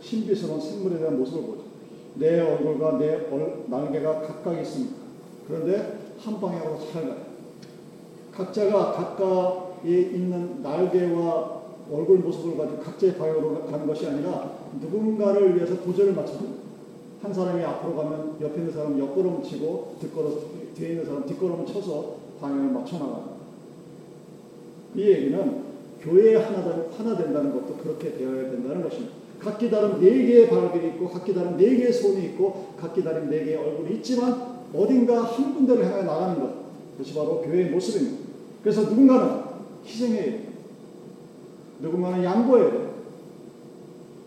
신비스러운 0.00 0.60
생물에 0.60 0.98
대한 0.98 1.18
모습을 1.18 1.42
보죠. 1.42 1.64
내 2.14 2.40
얼굴과 2.40 2.98
내 2.98 3.26
날개가 3.66 4.20
각각 4.22 4.58
있습니다. 4.58 4.96
그런데 5.48 5.98
한 6.18 6.40
방향으로 6.40 6.78
잘 6.92 7.02
가요. 7.02 7.16
각자가 8.32 8.92
가까이 8.92 9.90
있는 9.90 10.62
날개와 10.62 11.62
얼굴 11.92 12.18
모습을 12.18 12.56
가지고 12.56 12.82
각자의 12.82 13.16
방향으로 13.16 13.66
가는 13.66 13.86
것이 13.86 14.06
아니라 14.06 14.52
누군가를 14.80 15.56
위해서 15.56 15.82
도전을 15.82 16.14
맞춰줍니다. 16.14 16.63
한 17.24 17.32
사람이 17.32 17.64
앞으로 17.64 17.96
가면 17.96 18.36
옆에 18.42 18.60
있는 18.60 18.72
사람 18.72 18.98
옆걸음 18.98 19.42
치고 19.42 19.96
뒷걸음, 19.98 20.40
뒤에 20.74 20.90
있는 20.90 21.06
사람 21.06 21.24
뒷걸음을 21.24 21.64
쳐서 21.64 22.16
방향을 22.38 22.70
맞춰 22.70 22.98
나갑니다. 22.98 23.34
이 24.94 25.00
얘기는 25.00 25.64
교회에 26.02 26.36
하나, 26.36 26.58
하나 26.58 27.16
된다는 27.16 27.54
것도 27.54 27.76
그렇게 27.82 28.14
되어야 28.14 28.50
된다는 28.50 28.82
것입니다. 28.82 29.14
각기 29.38 29.70
다른 29.70 29.98
네 30.00 30.26
개의 30.26 30.50
발이 30.50 30.86
있고, 30.88 31.08
각기 31.08 31.32
다른 31.32 31.56
네 31.56 31.76
개의 31.76 31.92
손이 31.92 32.26
있고, 32.26 32.74
각기 32.78 33.02
다른 33.02 33.30
네 33.30 33.42
개의 33.42 33.56
얼굴이 33.56 33.96
있지만, 33.96 34.62
어딘가 34.74 35.22
한 35.22 35.54
군데를 35.54 35.86
향해 35.86 36.02
나가는 36.02 36.38
것. 36.38 36.52
그것이 36.92 37.14
바로 37.14 37.40
교회의 37.40 37.70
모습입니다. 37.70 38.18
그래서 38.62 38.82
누군가는 38.82 39.44
희생해야 39.84 40.24
돼요. 40.24 40.40
누군가는 41.80 42.22
양보해야 42.22 42.70
돼요. 42.70 42.94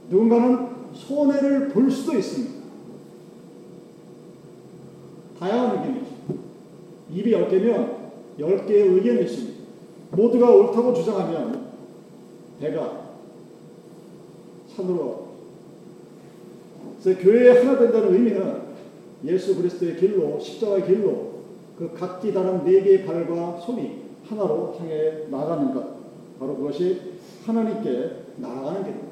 누군가는 0.09 0.67
손해를 0.93 1.69
볼 1.69 1.91
수도 1.91 2.17
있습니다. 2.17 2.56
다양한 5.39 5.77
의견이죠. 5.77 6.05
입이 7.11 7.31
10개면 7.31 7.95
10개의 8.39 8.95
의견이 8.95 9.21
있습니다. 9.21 9.57
모두가 10.11 10.51
옳다고 10.51 10.93
주장하면 10.93 11.67
배가 12.59 13.07
산으로 14.75 15.27
그래서 17.01 17.21
교회에 17.21 17.63
하나 17.63 17.79
된다는 17.79 18.13
의미는 18.13 18.61
예수 19.25 19.55
그리스도의 19.55 19.97
길로 19.97 20.39
십자가의 20.39 20.85
길로 20.85 21.37
그 21.77 21.91
각기 21.93 22.33
다른 22.33 22.63
네 22.63 22.81
개의 22.81 23.05
발과 23.05 23.57
손이 23.57 24.07
하나로 24.27 24.75
향해 24.79 25.27
나가는 25.29 25.73
것 25.73 25.97
바로 26.39 26.55
그것이 26.55 27.13
하나님께 27.45 28.11
나아가는 28.37 28.83
길입니다. 28.83 29.07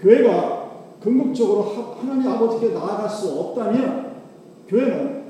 교회가 0.00 0.64
궁극적으로 1.00 1.62
하나님 1.62 2.28
아버지께 2.28 2.74
나아갈 2.74 3.08
수 3.08 3.38
없다면 3.38 4.03
교회는 4.68 5.24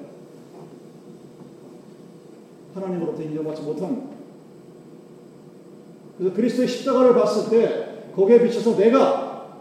하나님으로부터 2.74 3.22
인정받지 3.22 3.62
못합니다. 3.62 4.14
그래서 6.18 6.34
그리스도의 6.34 6.68
십자가를 6.68 7.14
봤을 7.14 7.50
때 7.50 8.10
거기에 8.14 8.42
비춰서 8.42 8.76
내가 8.76 9.58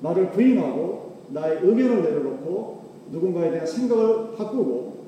나를 0.00 0.30
부인하고 0.30 1.12
나의 1.28 1.58
의견을 1.62 2.02
내려놓고 2.02 2.82
누군가에 3.12 3.50
대한 3.50 3.66
생각을 3.66 4.34
바꾸고 4.36 5.02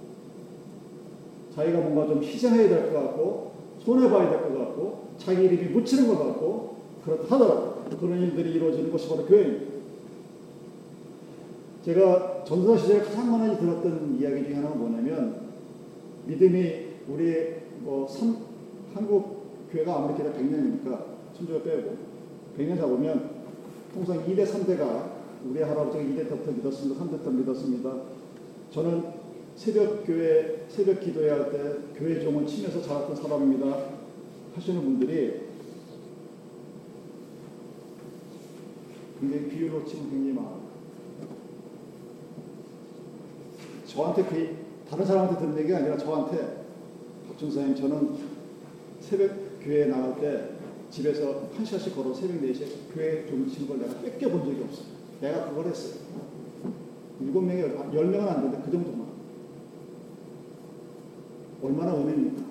자기가 1.54 1.78
뭔가 1.80 2.06
좀 2.06 2.22
희생해야 2.22 2.68
될 2.68 2.92
것 2.92 3.00
같고 3.00 3.52
손해봐야 3.80 4.30
될 4.30 4.40
것 4.42 4.58
같고 4.58 5.08
자기 5.18 5.44
이름이 5.44 5.70
묻히는 5.70 6.08
것 6.08 6.18
같고 6.18 6.74
그렇다 7.04 7.34
하더라도 7.34 7.74
그런 8.00 8.20
일들이 8.20 8.52
이루어지는 8.54 8.90
것이 8.90 9.08
바로 9.08 9.24
교회입니다. 9.24 9.73
제가 11.84 12.44
전도사 12.44 12.80
시절에 12.80 13.00
가장 13.00 13.30
많이 13.30 13.58
들었던 13.58 14.16
이야기 14.18 14.44
중에 14.44 14.54
하나가 14.54 14.74
뭐냐면 14.74 15.50
믿음이 16.26 16.86
우리 17.08 17.56
뭐 17.80 18.08
삼, 18.08 18.38
한국 18.94 19.68
교회가 19.70 19.96
아무리 19.96 20.16
기다 20.16 20.30
100년이니까 20.32 21.04
천주교 21.36 21.62
빼고 21.62 21.96
100년 22.58 22.78
잡으면 22.78 23.30
통상 23.92 24.24
2대 24.24 24.46
3대가 24.46 25.10
우리 25.44 25.60
할아버지가 25.60 26.02
2대 26.02 26.28
때부터 26.30 26.52
믿었습니다. 26.52 27.04
3대 27.04 27.10
때부터 27.10 27.30
믿었습니다. 27.30 27.94
저는 28.70 29.02
새벽 29.54 30.06
교회 30.06 30.64
새벽 30.68 31.00
기도회 31.00 31.28
할 31.30 31.50
때 31.52 31.74
교회 31.98 32.18
종을 32.18 32.46
치면서 32.46 32.80
자랐던 32.80 33.14
사람입니다. 33.14 33.76
하시는 34.54 34.80
분들이 34.82 35.42
굉장히 39.20 39.48
비율로 39.48 39.84
치면 39.84 40.10
굉장히 40.10 40.32
많아요. 40.32 40.63
저한테 43.94 44.24
그 44.24 44.56
다른 44.90 45.06
사람한테 45.06 45.40
듣는 45.40 45.58
얘기가 45.60 45.78
아니라 45.78 45.96
저한테 45.96 46.64
박준사님 47.28 47.76
저는 47.76 48.16
새벽 49.00 49.30
교회 49.62 49.86
나갈 49.86 50.20
때 50.20 50.50
집에서 50.90 51.48
한 51.54 51.64
시간씩 51.64 51.94
걸어 51.94 52.12
새벽 52.12 52.40
4시에 52.42 52.66
교회 52.92 53.26
좀 53.26 53.48
치는 53.48 53.68
걸 53.68 53.78
내가 53.78 54.00
뺏겨 54.00 54.28
본 54.28 54.44
적이 54.44 54.64
없어요. 54.64 54.86
내가 55.20 55.48
그걸 55.48 55.66
했어요. 55.66 56.02
일곱 57.20 57.40
명이 57.42 57.60
열 57.60 58.06
명은 58.06 58.28
안 58.28 58.42
되는데 58.42 58.62
그 58.64 58.70
정도만. 58.70 59.06
얼마나 61.62 61.94
은혜입니까? 61.94 62.42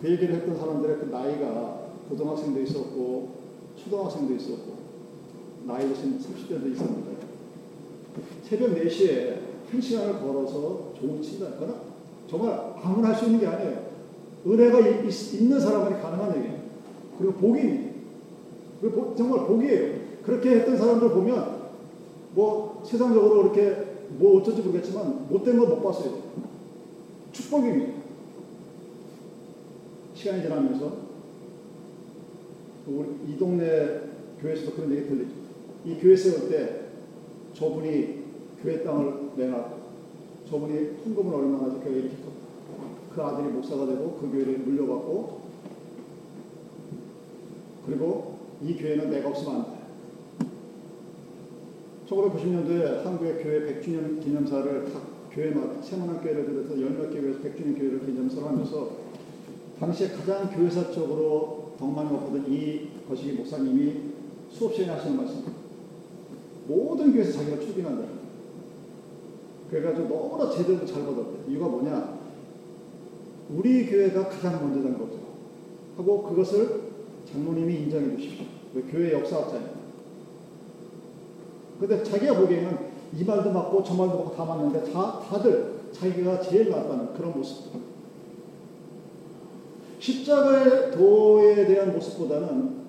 그 0.00 0.10
얘기를 0.10 0.34
했던 0.36 0.56
사람들의 0.56 0.98
그 0.98 1.04
나이가 1.06 1.88
고등학생도 2.08 2.60
있었고 2.62 3.28
초등학생도 3.76 4.34
있었고 4.34 4.74
나이 5.66 5.88
드신 5.88 6.18
30대도 6.18 6.72
있었는데 6.72 7.16
새벽 8.42 8.74
4시에 8.74 9.53
한 9.74 9.80
시간을 9.80 10.20
걸어서 10.20 10.92
친다. 11.20 11.50
그거는 11.52 11.74
정말 12.30 12.74
아무나 12.82 13.08
할 13.08 13.16
수 13.16 13.26
있는 13.26 13.40
게 13.40 13.46
아니에요. 13.46 13.84
은혜가 14.46 14.80
있, 14.80 15.34
있는 15.34 15.60
사람만이 15.60 16.00
가능한 16.00 16.36
얘기예요. 16.36 16.58
그리고 17.18 17.32
복입니다. 17.34 17.92
그리고 18.80 19.14
정말 19.16 19.46
복이에요. 19.46 20.00
그렇게 20.22 20.50
했던 20.56 20.76
사람들 20.76 21.10
보면 21.10 21.64
뭐 22.34 22.82
세상적으로 22.86 23.42
그렇게 23.42 23.84
뭐 24.18 24.38
어쩔지 24.40 24.62
모르겠지만 24.62 25.26
못된 25.28 25.58
거 25.58 25.66
못 25.66 25.82
봤어요. 25.82 26.22
축복입니다. 27.32 27.94
시간이 30.14 30.42
지나면서 30.42 30.92
우리 32.86 33.08
이 33.32 33.36
동네 33.38 34.00
교회에서도 34.40 34.72
그런 34.72 34.92
얘기 34.92 35.08
들리죠. 35.08 35.30
이 35.84 35.96
교회 36.00 36.16
세울 36.16 36.48
때 36.50 36.80
저분이 37.54 38.23
교회 38.64 38.82
땅을 38.82 39.32
내놨고 39.36 39.84
저분이 40.48 40.96
헌금을 41.04 41.34
얼마나 41.34 41.70
줘 41.70 41.80
교회 41.80 41.98
이렇게 41.98 42.16
그 43.14 43.22
아들이 43.22 43.48
목사가 43.48 43.86
되고 43.86 44.18
그 44.18 44.30
교회를 44.30 44.58
물려받고 44.58 45.40
그리고 47.86 48.38
이 48.62 48.74
교회는 48.74 49.10
내가 49.10 49.28
없으면 49.28 49.54
안 49.56 49.64
돼. 49.66 49.84
1990년도에 52.08 53.04
한국의 53.04 53.42
교회 53.42 53.80
100주년 53.80 54.22
기념사를 54.22 54.92
각 54.92 55.30
교회마다 55.30 55.82
세문안 55.82 56.22
교회를 56.22 56.46
비롯해서 56.46 56.80
열몇 56.80 57.12
개회에서 57.12 57.40
100주년 57.40 57.78
교회를 57.78 58.06
기념사를 58.06 58.48
하면서 58.48 58.90
당시에 59.78 60.08
가장 60.08 60.50
교회사적으로 60.50 61.74
덕만을 61.78 62.14
얻었던 62.16 62.46
이 62.48 62.88
거시기 63.06 63.32
목사님이 63.32 64.12
수업 64.50 64.74
시간에 64.74 64.92
하시는 64.98 65.16
말씀 65.16 65.44
모든 66.66 67.12
교회에서 67.12 67.32
자기가 67.32 67.60
출빈한다. 67.60 68.13
그래가지고 69.74 70.08
너무나 70.08 70.48
제대로 70.48 70.86
잘 70.86 71.04
받았대. 71.04 71.50
이유가 71.50 71.66
뭐냐? 71.66 72.16
우리 73.50 73.86
교회가 73.86 74.28
가장 74.28 74.60
먼저 74.60 74.80
된 74.80 74.96
거죠. 74.96 75.18
하고 75.96 76.22
그것을 76.22 76.82
장로님이 77.28 77.74
인정해 77.80 78.16
주십시오. 78.16 78.46
교회 78.88 79.12
역사학자입니다. 79.14 79.74
근데 81.80 82.04
자기가 82.04 82.38
보기에는 82.38 82.78
이 83.16 83.24
말도 83.24 83.50
맞고 83.50 83.82
저 83.82 83.94
말도 83.94 84.16
맞고 84.16 84.36
다 84.36 84.44
맞는데 84.44 84.92
다, 84.92 85.18
다들 85.18 85.74
자기가 85.90 86.40
제일 86.40 86.70
낫다는 86.70 87.12
그런 87.14 87.36
모습. 87.36 87.72
십자가의 89.98 90.92
도에 90.92 91.66
대한 91.66 91.92
모습보다는 91.92 92.84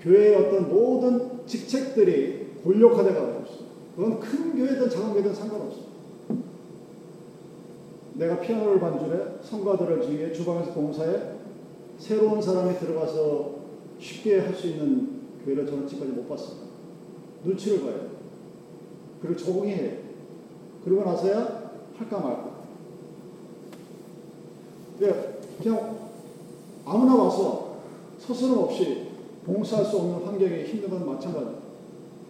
교회의 0.00 0.36
어떤 0.36 0.70
모든 0.70 1.46
직책들이 1.46 2.52
권력화되어 2.64 3.12
가고 3.14 3.44
있어요. 3.44 3.68
그건 3.94 4.18
큰 4.18 4.56
교회든 4.56 4.88
작은 4.88 5.12
교회든 5.12 5.34
상관없어요. 5.34 5.89
내가 8.14 8.40
피아노를 8.40 8.80
반주해 8.80 9.18
성가들을 9.42 10.02
지휘해 10.02 10.32
주방에서 10.32 10.72
봉사해 10.72 11.32
새로운 11.98 12.40
사람이 12.40 12.78
들어가서 12.78 13.60
쉽게 13.98 14.40
할 14.40 14.54
수 14.54 14.66
있는 14.68 15.20
교회를 15.44 15.66
저는 15.66 15.86
지금까지 15.86 16.12
못 16.18 16.28
봤습니다. 16.28 16.66
눈치를 17.44 17.80
봐요. 17.82 18.10
그리고 19.22 19.38
적응해. 19.38 19.98
그러고 20.84 21.04
나서야 21.04 21.70
할까 21.96 22.18
말까. 22.18 22.50
그냥 25.62 25.96
아무나 26.84 27.14
와서 27.14 27.76
서스럼 28.18 28.58
없이 28.58 29.08
봉사할 29.44 29.84
수 29.84 29.96
없는 29.98 30.26
환경에 30.26 30.64
힘든 30.64 30.90
건 30.90 31.06
마찬가지. 31.06 31.56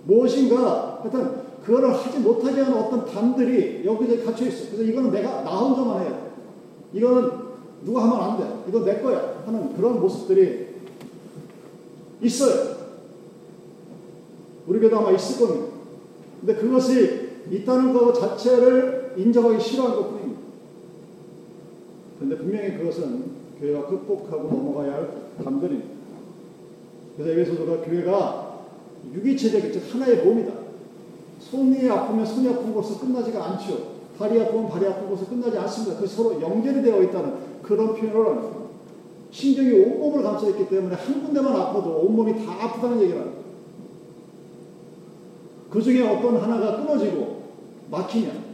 무엇인가 0.05 1.01
하여튼 1.03 1.40
그거를 1.65 1.95
하지 1.95 2.19
못하게 2.19 2.63
하는 2.63 2.79
어떤 2.79 3.05
담들이 3.05 3.85
여기저기 3.85 4.25
갇혀 4.25 4.47
있어. 4.47 4.67
그래서 4.71 4.83
이거는 4.83 5.11
내가 5.11 5.43
나 5.43 5.59
혼자만 5.59 6.03
해야 6.03 6.11
돼. 6.11 6.31
이거는 6.93 7.31
누가 7.85 8.03
하면 8.03 8.21
안 8.21 8.39
돼. 8.39 8.65
이거 8.69 8.85
내 8.85 9.01
거야. 9.01 9.43
하는 9.47 9.77
그런 9.77 10.01
모습들이 10.01 10.69
있어요. 12.23 12.77
우리 14.67 14.81
교도 14.81 14.99
아마 14.99 15.11
있을 15.13 15.47
겁니다. 15.47 15.73
근데 16.41 16.55
그것이 16.55 17.31
있다는 17.51 17.93
것 17.93 18.13
자체를 18.15 19.15
인정하기 19.17 19.63
싫어한 19.63 19.95
것 19.95 20.11
뿐입니다. 20.11 20.41
그런데 22.19 22.37
분명히 22.37 22.79
그것은 22.79 23.25
교회가 23.59 23.87
극복하고 23.87 24.49
넘어가야 24.49 24.93
할 24.93 25.09
담들입니다. 25.43 25.89
그래서 27.17 27.33
에베소서가 27.33 27.83
교회가 27.83 28.65
유기체적, 29.15 29.73
즉 29.73 29.83
하나의 29.95 30.25
몸이다. 30.25 30.53
손이 31.51 31.89
아프면 31.91 32.25
손이 32.25 32.49
아픈 32.49 32.73
것으로 32.73 32.99
끝나지가 32.99 33.45
않죠. 33.45 34.01
발이 34.17 34.41
아프면 34.41 34.69
발이 34.69 34.87
아픈 34.87 35.11
것으로 35.11 35.29
끝나지 35.29 35.59
않습니다. 35.59 35.99
그 35.99 36.07
서로 36.07 36.41
연결이 36.41 36.83
되어 36.83 37.03
있다는 37.03 37.63
그런 37.63 37.95
표현을. 37.95 38.61
신경이 39.31 39.73
온몸을 39.73 40.23
감싸 40.23 40.49
있기 40.49 40.69
때문에 40.69 40.95
한 40.95 41.25
군데만 41.25 41.55
아파도 41.55 41.91
온몸이 42.01 42.45
다 42.45 42.65
아프다는 42.65 43.01
얘기를 43.03 43.21
합니다. 43.21 43.41
그 45.71 45.81
중에 45.81 46.03
어떤 46.03 46.37
하나가 46.37 46.77
끊어지고 46.77 47.43
막히면 47.91 48.51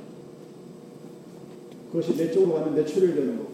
그것이 1.91 2.17
내 2.17 2.31
쪽으로 2.31 2.55
가면 2.55 2.75
뇌출혈이 2.75 3.15
되는 3.15 3.39
거고 3.39 3.51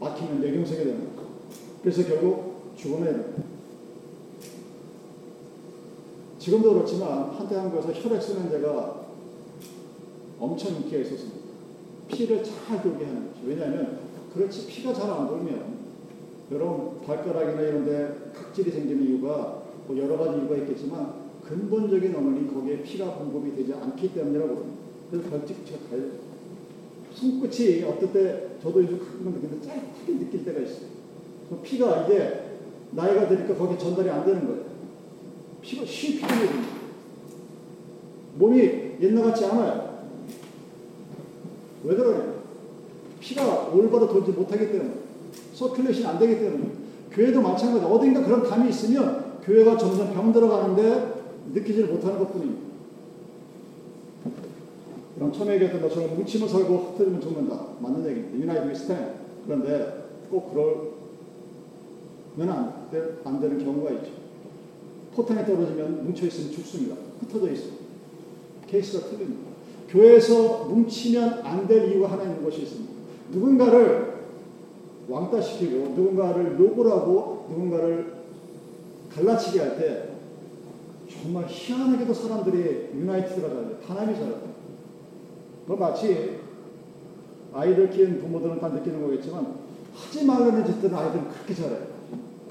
막히면 0.00 0.40
뇌경색이 0.40 0.84
되는 0.84 1.16
거고 1.16 1.28
그래서 1.82 2.04
결국 2.04 2.72
죽음에. 2.76 3.12
지금도 6.42 6.74
그렇지만 6.74 7.30
한때 7.30 7.54
한국에서 7.54 7.92
혈액순환제가 7.92 9.06
엄청 10.40 10.74
인기가 10.74 10.98
있었습니다. 10.98 11.38
피를 12.08 12.42
잘 12.42 12.82
돌게 12.82 13.04
하는 13.04 13.28
거죠. 13.28 13.46
왜냐하면 13.46 14.00
그렇지 14.34 14.66
피가 14.66 14.92
잘 14.92 15.08
안 15.08 15.28
돌면 15.28 15.82
여러분 16.50 17.00
발가락이나 17.06 17.60
이런 17.60 17.84
데 17.84 18.32
각질이 18.34 18.72
생기는 18.72 19.04
이유가 19.04 19.62
뭐 19.86 19.96
여러 19.96 20.18
가지 20.18 20.40
이유가 20.40 20.56
있겠지만 20.56 21.14
근본적인 21.46 22.12
원인이 22.12 22.52
거기에 22.52 22.82
피가 22.82 23.14
공급이 23.14 23.54
되지 23.54 23.74
않기 23.74 24.12
때문이라고. 24.12 24.82
그래서 25.12 25.30
가요. 25.30 26.02
손끝이 27.14 27.84
어떨 27.84 28.12
때 28.12 28.48
저도 28.60 28.82
요즘 28.82 28.98
가끔 28.98 29.32
느끼는데 29.32 29.64
짧게 29.64 30.18
느낄 30.18 30.44
때가 30.44 30.60
있어요. 30.60 30.88
그 31.48 31.60
피가 31.62 32.06
이게 32.06 32.56
나이가 32.90 33.28
드니까 33.28 33.54
거기에 33.54 33.78
전달이 33.78 34.10
안 34.10 34.24
되는 34.24 34.44
거예요. 34.44 34.71
피가 35.62 35.86
쉬 35.86 36.16
피가 36.16 36.28
됩니다. 36.28 36.68
몸이 38.36 38.58
옛날 39.00 39.24
같지 39.24 39.44
않아요. 39.46 39.92
왜 41.84 41.94
그러냐? 41.94 42.32
피가 43.20 43.68
올바로 43.68 44.08
돌지 44.08 44.32
못하기 44.32 44.72
때문에 44.72 44.94
circulation 45.54 46.06
안 46.06 46.18
되기 46.18 46.38
때문에 46.38 46.64
교회도 47.12 47.40
마찬가지 47.40 47.84
어딘가 47.84 48.24
그런 48.24 48.42
감이 48.42 48.68
있으면 48.70 49.40
교회가 49.44 49.76
점점 49.76 50.12
병 50.12 50.32
들어가는데 50.32 51.22
느끼지를 51.52 51.88
못하는 51.88 52.18
것 52.18 52.32
뿐입니다. 52.32 52.72
그럼 55.14 55.32
처음에 55.32 55.54
얘기했던 55.54 55.82
것처럼 55.82 56.16
뭉치면 56.16 56.48
살고 56.48 56.94
흩어지면 56.94 57.20
죽는다. 57.20 57.66
맞는 57.80 58.08
얘기입니다. 58.08 58.38
United 58.38 58.70
we 58.70 58.81
stand. 58.81 59.14
그런데 59.46 60.06
꼭 60.30 60.52
그러면 62.36 62.56
안, 62.56 62.90
되, 62.90 63.18
안 63.24 63.40
되는 63.40 63.62
경우가 63.62 63.90
있죠. 63.90 64.21
포탄이 65.14 65.44
떨어지면 65.44 66.04
뭉쳐있으면 66.04 66.52
죽습니다. 66.52 66.96
흩어져 67.20 67.52
있어요. 67.52 67.72
케이스가 68.66 69.06
틀립니다. 69.08 69.52
교회에서 69.88 70.64
뭉치면 70.64 71.40
안 71.44 71.66
될 71.66 71.90
이유가 71.92 72.10
하나 72.12 72.22
있는 72.24 72.42
것이 72.42 72.62
있습니다. 72.62 72.92
누군가를 73.32 74.12
왕따시키고 75.08 75.88
누군가를 75.94 76.58
욕을 76.58 76.90
하고 76.90 77.46
누군가를 77.50 78.12
갈라치게 79.14 79.58
할 79.60 79.76
때 79.78 80.08
정말 81.10 81.44
희한하게도 81.46 82.14
사람들이 82.14 82.88
유나이티드가 82.94 83.48
잘해요. 83.48 83.78
단합이 83.86 84.14
잘해요. 84.14 84.40
그 85.66 85.72
마치 85.74 86.38
아이들 87.52 87.90
키운 87.90 88.18
부모들은 88.18 88.58
다 88.60 88.68
느끼는 88.68 89.02
거겠지만 89.02 89.54
하지 89.94 90.24
말라는 90.24 90.64
짓들은 90.64 90.94
아이들은 90.94 91.28
그렇게 91.28 91.54
잘해요. 91.54 91.92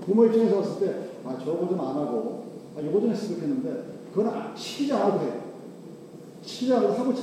부모 0.05 0.25
입장에서 0.25 0.57
봤을 0.61 0.79
때, 0.79 0.95
아, 1.25 1.37
저거 1.43 1.67
좀 1.67 1.79
안 1.79 1.95
하고, 1.95 2.43
아, 2.75 2.81
요거 2.81 3.01
좀 3.01 3.11
했으면 3.11 3.35
좋겠는데, 3.35 3.83
그건 4.13 4.27
아, 4.27 4.53
돼요. 5.19 5.41
시키지 6.41 6.73
않아도 6.73 6.93
하고, 6.93 7.13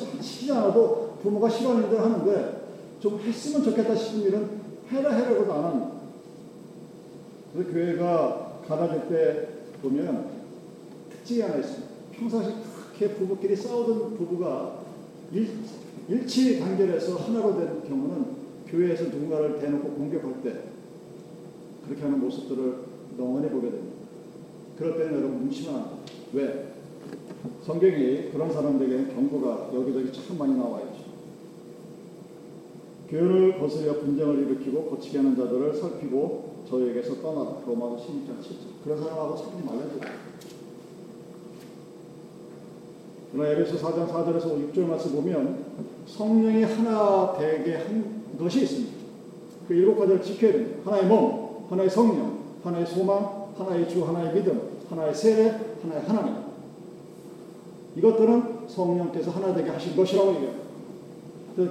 않아도 0.53 1.19
부모가 1.23 1.49
싫어하는 1.49 1.89
일을 1.89 2.01
하는데, 2.01 2.59
좀 3.01 3.19
했으면 3.21 3.63
좋겠다 3.63 3.95
싶은 3.95 4.23
일은 4.23 4.49
해라 4.91 5.15
해라고도 5.15 5.53
안 5.53 5.65
합니다. 5.65 5.91
그래서 7.53 7.71
교회가 7.71 8.63
가다줄 8.67 9.09
때 9.09 9.49
보면 9.83 10.27
특징이 11.11 11.41
하나 11.41 11.57
있습니다. 11.57 11.89
평상시 12.13 12.51
그렇게 12.99 13.15
부부끼리 13.15 13.55
싸우던 13.55 14.17
부부가 14.17 14.81
일, 15.33 15.49
일치 16.09 16.59
단결해서 16.59 17.17
하나로 17.17 17.57
된 17.57 17.89
경우는 17.89 18.39
교회에서 18.67 19.05
누군가를 19.05 19.59
대놓고 19.59 19.91
공격할 19.91 20.43
때 20.43 20.63
그렇게 21.87 22.03
하는 22.03 22.21
모습들을 22.21 22.75
영원히 23.19 23.49
보게 23.49 23.71
됩니다. 23.71 23.98
그럴 24.79 24.97
때는 24.97 25.15
여러분 25.15 25.45
뭉치면 25.45 25.75
안 25.75 25.85
돼요. 25.85 25.99
왜? 26.33 26.69
성경이 27.67 28.31
그런 28.31 28.53
사람들에게 28.53 29.13
경고가 29.13 29.71
여기저기 29.75 30.13
참 30.13 30.39
많이 30.39 30.55
나와 30.55 30.81
있죠. 30.83 31.09
교회를 33.09 33.59
거스려 33.59 33.99
분쟁을 34.01 34.39
일으키고 34.41 34.85
고치게 34.85 35.19
하는 35.19 35.37
자들을 35.37 35.75
살피고 35.75 36.65
저에게서 36.69 37.21
떠나라. 37.21 37.61
로마서 37.67 37.97
16장 37.97 38.41
7절. 38.41 38.85
그런 38.85 39.03
사람하고 39.03 39.37
사귀지 39.37 39.65
말라죠. 39.65 40.01
그러나 43.33 43.51
에베소 43.51 43.77
4장 43.79 44.09
4절에서 44.09 44.73
6절 44.73 44.81
말씀 44.87 45.13
보면 45.13 45.65
성령이 46.07 46.63
하나 46.63 47.37
되게 47.37 47.77
한 47.77 48.23
것이 48.39 48.63
있습니다. 48.63 48.93
그 49.67 49.75
일곱 49.75 49.99
가지를 49.99 50.23
지켜야 50.23 50.53
됩니다. 50.53 50.81
하나의 50.85 51.07
몸, 51.07 51.67
하나의 51.69 51.91
성령, 51.91 52.39
하나의 52.63 52.87
소망, 52.87 53.38
하나의 53.59 53.89
주, 53.89 54.07
하나의 54.07 54.35
믿음, 54.35 54.61
하나의 54.89 55.15
세례, 55.15 55.51
하나의 55.83 56.03
하나님. 56.07 56.37
이것들은 57.97 58.69
성령께서 58.69 59.31
하나 59.33 59.55
되게 59.55 59.71
하신 59.71 59.97
것이라고 59.97 60.35
얘기합니다. 60.35 60.69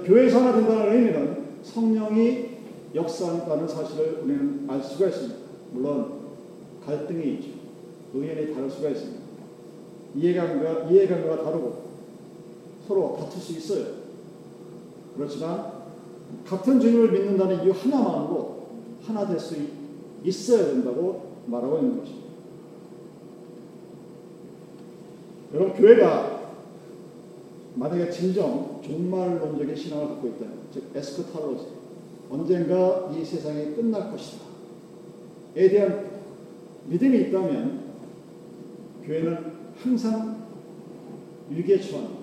교회에서 0.04 0.40
하나 0.40 0.52
된다는 0.52 0.92
의미는 0.92 1.44
성령이 1.62 2.48
역사한다는 2.94 3.66
사실을 3.66 4.20
우리는 4.22 4.64
알 4.68 4.82
수가 4.82 5.06
있습니다. 5.06 5.36
물론 5.72 6.18
갈등이 6.84 7.34
있죠. 7.34 7.48
의견이 8.14 8.54
다를 8.54 8.70
수가 8.70 8.90
있습니다. 8.90 9.20
이해관계가, 10.14 10.90
이해관계가 10.90 11.42
다르고 11.44 11.88
서로 12.86 13.16
다툴 13.18 13.40
수 13.40 13.52
있어요. 13.52 13.86
그렇지만 15.16 15.72
같은 16.46 16.80
주님을 16.80 17.12
믿는다는 17.12 17.64
이유 17.64 17.72
하나만으로 17.72 18.68
하나 19.06 19.26
될 19.26 19.38
수 19.38 19.56
있어야 20.24 20.66
된다고 20.66 21.27
말하고 21.48 21.78
있는 21.78 21.98
것입니다. 21.98 22.28
여러분 25.54 25.74
교회가 25.74 26.52
만약에 27.74 28.10
진정 28.10 28.80
종말론적인 28.82 29.74
신앙을 29.74 30.08
갖고 30.08 30.28
있다면 30.28 30.58
즉 30.72 30.84
에스크탈로지 30.94 31.66
언젠가 32.30 33.10
이 33.14 33.24
세상이 33.24 33.74
끝날 33.74 34.10
것이다. 34.10 34.44
에 35.56 35.68
대한 35.68 36.10
믿음이 36.86 37.18
있다면 37.22 37.88
교회는 39.04 39.52
항상 39.76 40.44
위기에 41.48 41.80
처합니다. 41.80 42.18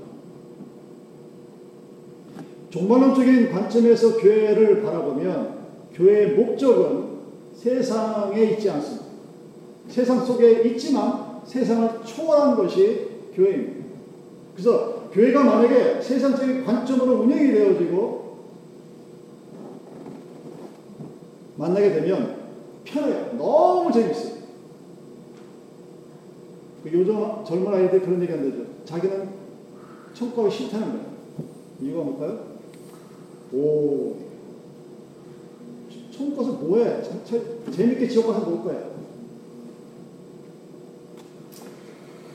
종말론적인 2.69 3.51
관점에서 3.51 4.17
교회를 4.17 4.83
바라보면 4.83 5.55
교회의 5.93 6.35
목적은 6.35 7.15
세상에 7.53 8.43
있지 8.51 8.69
않습니다. 8.69 9.04
세상 9.87 10.25
속에 10.25 10.63
있지만 10.63 11.41
세상을 11.45 12.03
초월한 12.03 12.55
것이 12.55 13.07
교회입니다. 13.33 13.85
그래서 14.53 15.09
교회가 15.11 15.43
만약에 15.43 16.01
세상적인 16.01 16.65
관점으로 16.65 17.21
운영이 17.21 17.51
되어지고 17.51 18.25
만나게 21.57 21.93
되면 21.93 22.35
편해요. 22.83 23.37
너무 23.37 23.91
재밌어요. 23.91 24.35
그 26.83 26.91
요즘 26.93 27.15
젊은 27.45 27.73
아이들 27.73 28.01
그런 28.01 28.21
얘기 28.21 28.31
한다죠. 28.31 28.65
자기는 28.85 29.29
청과가 30.13 30.49
싫다는 30.49 30.87
거예요. 30.87 31.05
이유가 31.81 32.03
뭘까요? 32.03 32.55
오, 33.53 34.15
가서 36.35 36.51
뭐해? 36.53 37.01
재밌게 37.71 38.07
지옥 38.07 38.27
가서 38.27 38.45
놀 38.45 38.63
거야. 38.63 38.94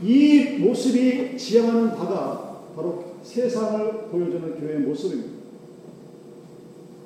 이 0.03 0.59
모습이 0.59 1.37
지향하는 1.37 1.91
바가 1.91 2.61
바로 2.75 3.05
세상을 3.23 4.09
보여주는 4.11 4.59
교회의 4.59 4.81
모습입니다. 4.81 5.31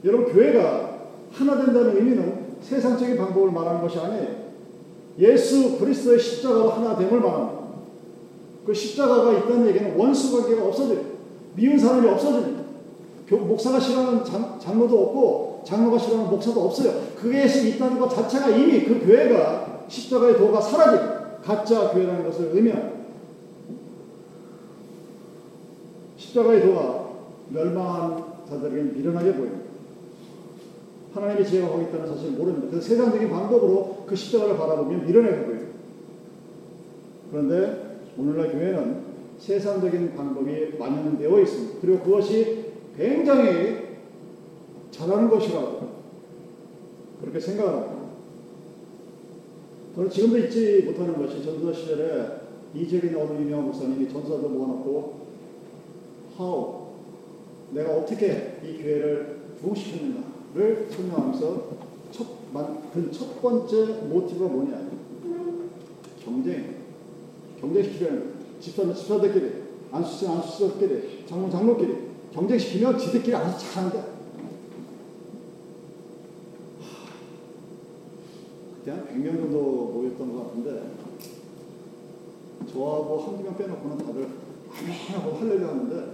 여러분, 0.04 0.32
교회가 0.32 1.00
하나 1.32 1.64
된다는 1.64 1.96
의미는 1.96 2.44
세상적인 2.60 3.16
방법을 3.16 3.50
말하는 3.50 3.80
것이 3.80 3.98
아니에요. 3.98 4.44
예수 5.18 5.78
그리스도의 5.78 6.18
십자가로 6.18 6.70
하나 6.70 6.96
됨을 6.96 7.20
말합니다. 7.20 7.64
그 8.64 8.72
십자가가 8.72 9.32
있다는 9.32 9.68
얘기는 9.68 9.96
원수 9.96 10.32
관계가 10.32 10.66
없어져요. 10.66 11.00
미운 11.54 11.78
사람이 11.78 12.08
없어집니다. 12.08 12.64
목사가 13.30 13.80
싫어하는 13.80 14.24
장, 14.24 14.58
장로도 14.60 15.02
없고 15.02 15.62
장로가 15.66 15.98
싫어하는 15.98 16.30
목사도 16.30 16.64
없어요. 16.64 16.92
그게 17.16 17.46
있다는 17.70 17.98
것 17.98 18.08
자체가 18.08 18.50
이미 18.50 18.84
그 18.84 19.00
교회가 19.04 19.84
십자가의 19.88 20.36
도가 20.36 20.60
사라진 20.60 21.13
가짜 21.44 21.90
교회라는 21.90 22.24
것을 22.24 22.50
의미합니다. 22.54 23.04
십자가의 26.16 26.62
도가 26.62 27.10
멸망한 27.50 28.24
자들에게 28.48 28.82
미련하게 28.92 29.34
보입니다. 29.34 29.64
하나님의 31.14 31.46
지혜가 31.46 31.68
거기 31.68 31.84
있다는 31.84 32.08
사실을 32.08 32.32
모릅니다. 32.32 32.68
그 32.70 32.80
세상적인 32.80 33.30
방법으로 33.30 34.04
그 34.06 34.16
십자가를 34.16 34.56
바라보면 34.56 35.06
미련하게 35.06 35.44
보여요. 35.44 35.60
그런데 37.30 37.98
오늘날 38.16 38.50
교회는 38.50 39.02
세상적인 39.38 40.14
방법이 40.14 40.76
만연되어 40.78 41.40
있습니다. 41.40 41.78
그리고 41.80 42.00
그것이 42.00 42.72
굉장히 42.96 43.98
잘하는 44.90 45.28
것이라고 45.28 45.88
그렇게 47.20 47.38
생각을 47.38 47.72
합니다. 47.72 47.93
저는 49.94 50.10
지금도 50.10 50.38
잊지 50.38 50.82
못하는 50.86 51.16
것이 51.16 51.44
전도 51.44 51.72
시절에 51.72 52.40
이재린 52.74 53.16
어느 53.16 53.38
유명한 53.38 53.66
목사님이 53.66 54.08
전사도 54.12 54.48
모아놓고 54.48 55.20
how 56.38 56.84
내가 57.70 57.92
어떻게 57.92 58.60
이 58.64 58.82
교회를 58.82 59.38
부흥시켰는가를 59.60 60.88
설명하면서 60.90 61.68
첫, 62.10 62.26
만든 62.52 63.12
첫 63.12 63.40
번째 63.40 63.86
모티브가 64.08 64.48
뭐냐? 64.48 64.90
경쟁. 66.24 66.74
경쟁시키려는 67.60 68.34
집사는 68.60 68.94
집사들끼리 68.94 69.50
안수신 69.90 70.28
안수들끼리 70.28 71.24
장로 71.26 71.50
장로끼리 71.50 71.96
경쟁시키면 72.32 72.98
지들끼리 72.98 73.34
알아서 73.36 73.58
잘하는데 73.58 74.14
그때 78.84 78.90
한 78.90 79.08
100명 79.08 79.38
정도 79.38 79.92
모였던 79.94 80.30
것 80.30 80.46
같은데 80.48 80.82
저하고 82.70 83.18
한두 83.18 83.42
명 83.42 83.56
빼놓고는 83.56 83.96
다들 83.96 84.28
아멘 84.76 84.92
하고 85.14 85.38
할렐루 85.38 85.66
하는데 85.66 86.12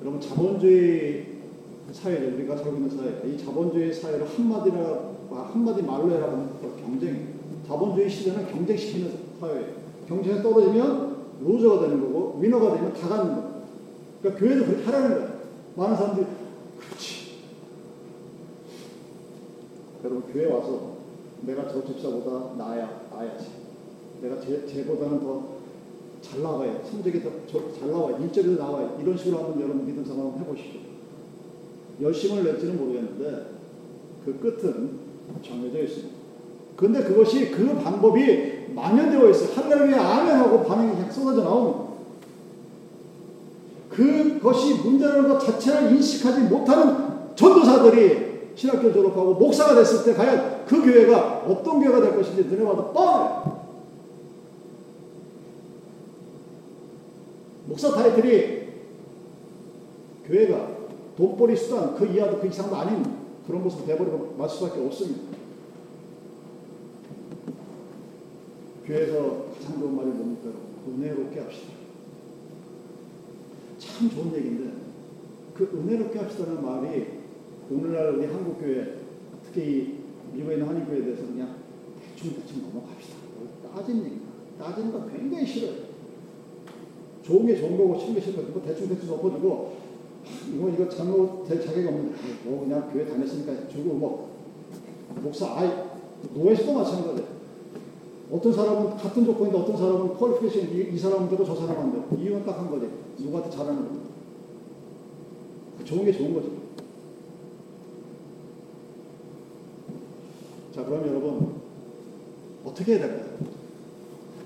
여러분 0.00 0.18
자본주의 0.18 1.26
사회 1.92 2.26
우리가 2.26 2.56
살고 2.56 2.76
있는 2.78 2.88
사회 2.88 3.28
이 3.28 3.36
자본주의 3.36 3.92
사회를 3.92 4.26
한마디라 4.26 5.10
한마디 5.30 5.82
말로 5.82 6.10
해라는 6.10 6.52
경쟁 6.80 7.34
자본주의 7.66 8.08
시대는 8.08 8.50
경쟁시키는 8.50 9.12
사회. 9.38 9.74
경쟁에 10.08 10.40
떨어지면 10.40 11.18
루저가 11.42 11.82
되는 11.82 12.00
거고 12.00 12.38
위너가 12.40 12.74
되면 12.76 12.94
다 12.94 13.08
가는 13.08 13.26
거예요. 13.26 13.62
그러니까 14.22 14.40
교회도 14.40 14.64
그렇게 14.64 14.84
하라는 14.84 15.10
거예요. 15.10 15.38
많은 15.76 15.96
사람들이 15.96 16.26
그렇지. 16.78 17.18
여러분 20.08 20.32
교회 20.32 20.46
와서 20.46 20.96
내가 21.42 21.68
저 21.68 21.84
집사보다 21.84 22.54
나야 22.56 23.02
나야지. 23.12 23.46
내가 24.22 24.40
쟤, 24.40 24.66
쟤보다는 24.66 25.20
더 25.20 25.58
잘 26.20 26.42
나와야 26.42 26.82
성적이 26.82 27.22
더 27.22 27.30
잘 27.78 27.92
나와 27.92 28.10
일절이 28.18 28.56
더 28.56 28.64
나와야 28.64 28.96
이런 29.00 29.16
식으로 29.16 29.38
한번 29.38 29.60
여러분 29.60 29.86
믿음 29.86 30.04
생활 30.04 30.26
한번 30.26 30.40
해보시죠. 30.40 30.80
열심을 32.00 32.44
낼지는 32.44 32.76
모르겠는데 32.76 33.46
그 34.24 34.38
끝은 34.40 34.98
정해져 35.44 35.82
있습니다. 35.82 36.16
근데 36.76 37.02
그것이 37.04 37.50
그 37.50 37.74
방법이 37.74 38.72
만연되어 38.74 39.30
있어요. 39.30 39.54
할렐루야 39.54 40.00
아멘 40.00 40.34
하고 40.36 40.64
반응이 40.64 40.92
그냥 40.92 41.10
쏟아져 41.10 41.42
나오는 41.42 41.88
그것이 43.90 44.74
문제라는 44.74 45.28
것 45.28 45.38
자체를 45.38 45.92
인식하지 45.92 46.42
못하는 46.42 47.34
전도사들이 47.34 48.27
신학교 48.58 48.92
졸업하고 48.92 49.34
목사가 49.34 49.76
됐을 49.76 50.04
때 50.04 50.12
과연 50.18 50.66
그 50.66 50.82
교회가 50.82 51.44
어떤 51.46 51.78
교회가 51.78 52.00
될 52.00 52.16
것인지 52.16 52.42
눈에 52.42 52.64
봐도 52.64 52.92
뻔해. 52.92 53.56
목사 57.66 57.92
타이틀이 57.92 58.68
교회가 60.26 60.70
돈벌이 61.16 61.56
수단 61.56 61.94
그 61.94 62.04
이하도 62.04 62.40
그 62.40 62.48
이상도 62.48 62.74
아닌 62.74 63.04
그런 63.46 63.62
모습 63.62 63.86
돼버리고 63.86 64.34
말 64.36 64.48
수밖에 64.48 64.84
없습니다. 64.84 65.22
교회에서 68.84 69.44
가장 69.54 69.78
좋은 69.78 69.94
말이 69.94 70.08
뭡니까? 70.08 70.48
은혜롭게 70.88 71.38
합시다. 71.38 71.74
참 73.78 74.10
좋은 74.10 74.34
얘기인데 74.34 74.72
그 75.54 75.70
은혜롭게 75.72 76.18
합시다는 76.18 76.64
말이 76.64 77.17
오늘날 77.70 78.14
우리 78.14 78.26
한국 78.26 78.58
교회 78.60 78.94
특히 79.44 79.98
미국에 80.32 80.54
있는 80.54 80.68
한인 80.68 80.86
교회에 80.86 81.02
대해서 81.02 81.22
그냥 81.26 81.56
대충 82.00 82.34
대충 82.34 82.62
넘어갑시다. 82.62 83.16
따진 83.74 84.04
얘기 84.04 84.16
따지는 84.58 84.92
거 84.92 85.06
굉장히 85.06 85.46
싫어요. 85.46 85.72
좋은 87.22 87.46
게 87.46 87.56
좋은 87.56 87.76
거고 87.76 87.98
싫은 87.98 88.14
게 88.14 88.20
싫은 88.20 88.46
거고 88.46 88.62
대충 88.64 88.88
대충 88.88 89.12
엎어주고 89.14 89.76
이거 90.54 90.68
이거 90.70 90.88
잘못 90.88 91.44
될 91.46 91.60
자격이 91.60 91.86
없는데 91.86 92.16
뭐 92.44 92.60
그냥 92.60 92.90
교회 92.90 93.06
다녔으니까 93.06 93.68
주고 93.68 93.94
뭐 93.94 94.30
목사 95.22 95.54
아이 95.54 95.68
노예시도 96.34 96.72
마찬가지예요. 96.72 97.38
어떤 98.30 98.52
사람은 98.52 98.96
같은 98.96 99.24
조건인데 99.24 99.58
어떤 99.58 99.76
사람은 99.76 100.14
퀄리피케이션 100.14 100.74
이, 100.74 100.94
이 100.94 100.98
사람은 100.98 101.28
되고 101.30 101.44
저 101.44 101.54
사람은 101.54 101.80
안 101.82 101.92
되고 101.92 102.16
이유는 102.16 102.44
딱 102.44 102.58
한 102.58 102.70
거지 102.70 102.88
누구한테 103.18 103.50
잘하는 103.50 103.76
겁니다. 103.76 104.06
좋은 105.84 106.04
게 106.04 106.12
좋은 106.12 106.34
거죠. 106.34 106.67
자 110.74 110.84
그럼 110.84 111.06
여러분 111.08 111.54
어떻게 112.64 112.92
해야 112.92 113.06
될까요? 113.06 113.24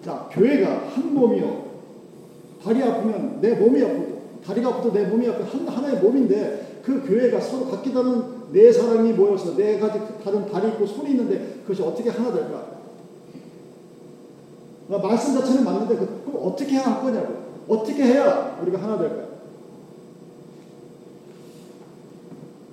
자 0.04 0.28
교회가 0.32 0.88
한 0.88 1.14
몸이요. 1.14 1.72
다리 2.62 2.82
아프면 2.82 3.40
내 3.40 3.54
몸이 3.54 3.82
아프고 3.82 4.22
다리가 4.44 4.68
아프도 4.68 4.92
내 4.92 5.04
몸이 5.06 5.28
아프고 5.28 5.44
한, 5.44 5.66
하나의 5.66 6.00
몸인데 6.00 6.80
그 6.84 7.06
교회가 7.06 7.40
서로 7.40 7.66
각기 7.66 7.92
다른 7.92 8.42
네 8.52 8.70
사람이 8.70 9.12
모여서 9.12 9.56
네 9.56 9.78
가지 9.78 10.00
다른 10.22 10.46
다리 10.46 10.68
있고 10.68 10.86
손이 10.86 11.10
있는데 11.10 11.60
그것이 11.62 11.82
어떻게 11.82 12.10
하나 12.10 12.32
될까? 12.32 12.72
그러니까 14.86 15.08
말씀 15.08 15.34
자체는 15.34 15.64
맞는데 15.64 15.96
그, 15.96 16.22
그럼 16.24 16.46
어떻게 16.46 16.72
해야 16.72 16.82
할 16.82 17.02
거냐고 17.02 17.34
어떻게 17.68 18.02
해야 18.04 18.58
우리가 18.60 18.82
하나 18.82 18.98
될까? 18.98 19.32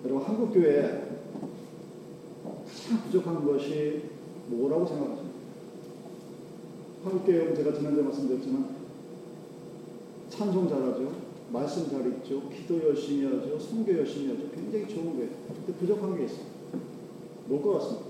여러분 0.06 0.24
한국 0.24 0.54
교회에 0.54 1.10
가장 2.90 3.04
부족한 3.04 3.46
것이 3.46 4.02
뭐라고 4.48 4.84
생각하십니까? 4.88 5.30
제가 7.56 7.74
지난주에 7.78 8.02
말씀드렸지만 8.02 8.76
찬송 10.30 10.68
잘하죠. 10.68 11.12
말씀 11.52 11.88
잘 11.90 12.08
읽죠. 12.08 12.50
기도 12.50 12.84
열심히 12.84 13.26
하죠. 13.26 13.60
성교 13.60 13.96
열심히 13.96 14.30
하죠. 14.30 14.50
굉장히 14.52 14.88
좋은 14.88 15.16
거예요. 15.18 15.30
근데 15.48 15.74
부족한 15.74 16.18
게 16.18 16.26
있어요. 16.26 16.46
뭘 17.48 17.62
것 17.62 17.74
같습니다. 17.74 18.06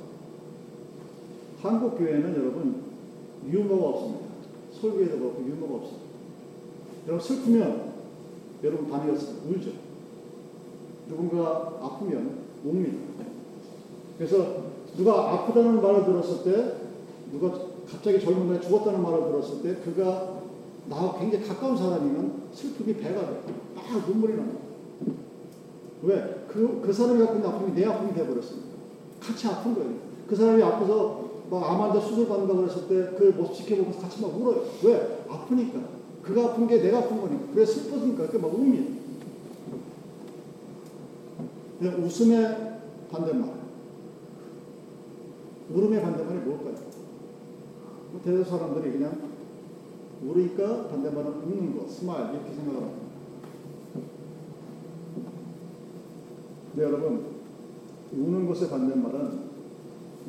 한국 1.62 1.98
교회는 1.98 2.36
여러분 2.36 2.84
유머가 3.50 3.90
없습니다. 3.90 4.26
설교에도 4.80 5.20
그렇고 5.20 5.46
유머가 5.46 5.76
없습니다. 5.76 6.06
여러분 7.08 7.28
슬프면 7.28 7.94
여러분 8.64 8.90
반응이 8.90 9.12
없습니다. 9.12 9.50
울죠. 9.50 9.72
누군가 11.10 11.78
아프면 11.82 12.40
웁니다. 12.64 13.29
그래서 14.20 14.64
누가 14.98 15.32
아프다는 15.32 15.82
말을 15.82 16.04
들었을 16.04 16.44
때 16.44 16.74
누가 17.32 17.58
갑자기 17.90 18.20
젊은 18.20 18.48
날에 18.48 18.60
죽었다는 18.60 19.02
말을 19.02 19.32
들었을 19.32 19.64
때 19.64 19.76
그가 19.82 20.42
나와 20.90 21.18
굉장히 21.18 21.48
가까운 21.48 21.78
사람이면 21.78 22.50
슬픔이 22.52 22.96
배가 22.98 23.22
돼. 23.22 23.42
막 23.74 24.08
눈물이 24.10 24.36
나요. 24.36 24.52
왜? 26.04 26.46
그, 26.50 26.82
그 26.86 26.92
사람이 26.92 27.20
갖고 27.20 27.36
있는 27.36 27.50
아픔이 27.50 27.74
내 27.74 27.86
아픔이 27.86 28.14
돼버렸습니다. 28.14 28.68
같이 29.22 29.48
아픈 29.48 29.74
거예요. 29.74 29.92
그 30.28 30.36
사람이 30.36 30.62
아파서 30.64 31.30
막 31.50 31.64
암환자 31.72 32.02
수술 32.02 32.28
받는다 32.28 32.54
그랬을 32.56 32.88
때 32.88 33.18
그 33.18 33.34
모습 33.38 33.56
지켜보면서 33.56 34.02
같이 34.02 34.22
막 34.22 34.36
울어요. 34.36 34.66
왜? 34.84 35.24
아프니까. 35.30 35.80
그가 36.22 36.50
아픈 36.50 36.68
게 36.68 36.82
내가 36.82 37.00
아픈 37.00 37.22
거니까. 37.22 37.54
그래 37.54 37.66
슬퍼지니까 37.66 38.24
이렇게 38.24 38.38
막 38.38 38.54
웁니다. 38.54 39.00
그냥 41.80 42.04
웃음의 42.04 42.58
반대말. 43.10 43.59
울음의 45.74 46.02
반대말이 46.02 46.40
뭘까요? 46.40 46.76
대다수 48.24 48.50
사람들이 48.50 48.94
그냥 48.94 49.30
울으니까 50.24 50.88
반대말은 50.88 51.28
웃는 51.28 51.78
거, 51.78 51.88
smile 51.88 52.34
이렇게 52.34 52.54
생각합니다. 52.54 53.10
네, 56.76 56.84
여러분 56.84 57.26
우는 58.12 58.48
것의 58.48 58.70
반대말은 58.70 59.50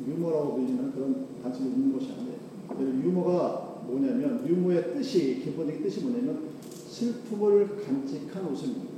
유머라고 0.07 0.53
불리는 0.53 0.91
그런 0.91 1.27
단순히 1.41 1.69
웃는 1.69 1.93
것이 1.93 2.11
아니에요. 2.11 3.03
유머가 3.03 3.81
뭐냐면 3.85 4.47
유머의 4.47 4.93
뜻이 4.93 5.41
기본적인 5.43 5.81
뜻이 5.83 6.01
뭐냐면 6.01 6.49
슬픔을 6.69 7.83
간직한 7.83 8.45
웃음입니다. 8.45 8.91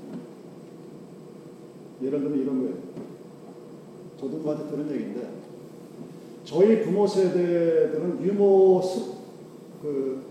예를 2.01 2.19
들면 2.21 2.39
이런 2.39 2.62
거예요. 2.62 2.77
저도 4.17 4.38
누구한테 4.38 4.69
들은 4.69 4.91
얘기인데 4.91 5.42
저희 6.43 6.82
부모 6.82 7.08
세대들은 7.08 8.19
유머 8.21 8.82
스, 8.82 9.13
그 9.82 10.21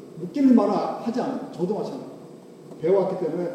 말을 0.55 0.73
하지 0.73 1.21
않아요. 1.21 1.51
저도 1.53 1.75
마찬가지. 1.75 2.13
배워왔기 2.81 3.25
때문에 3.25 3.51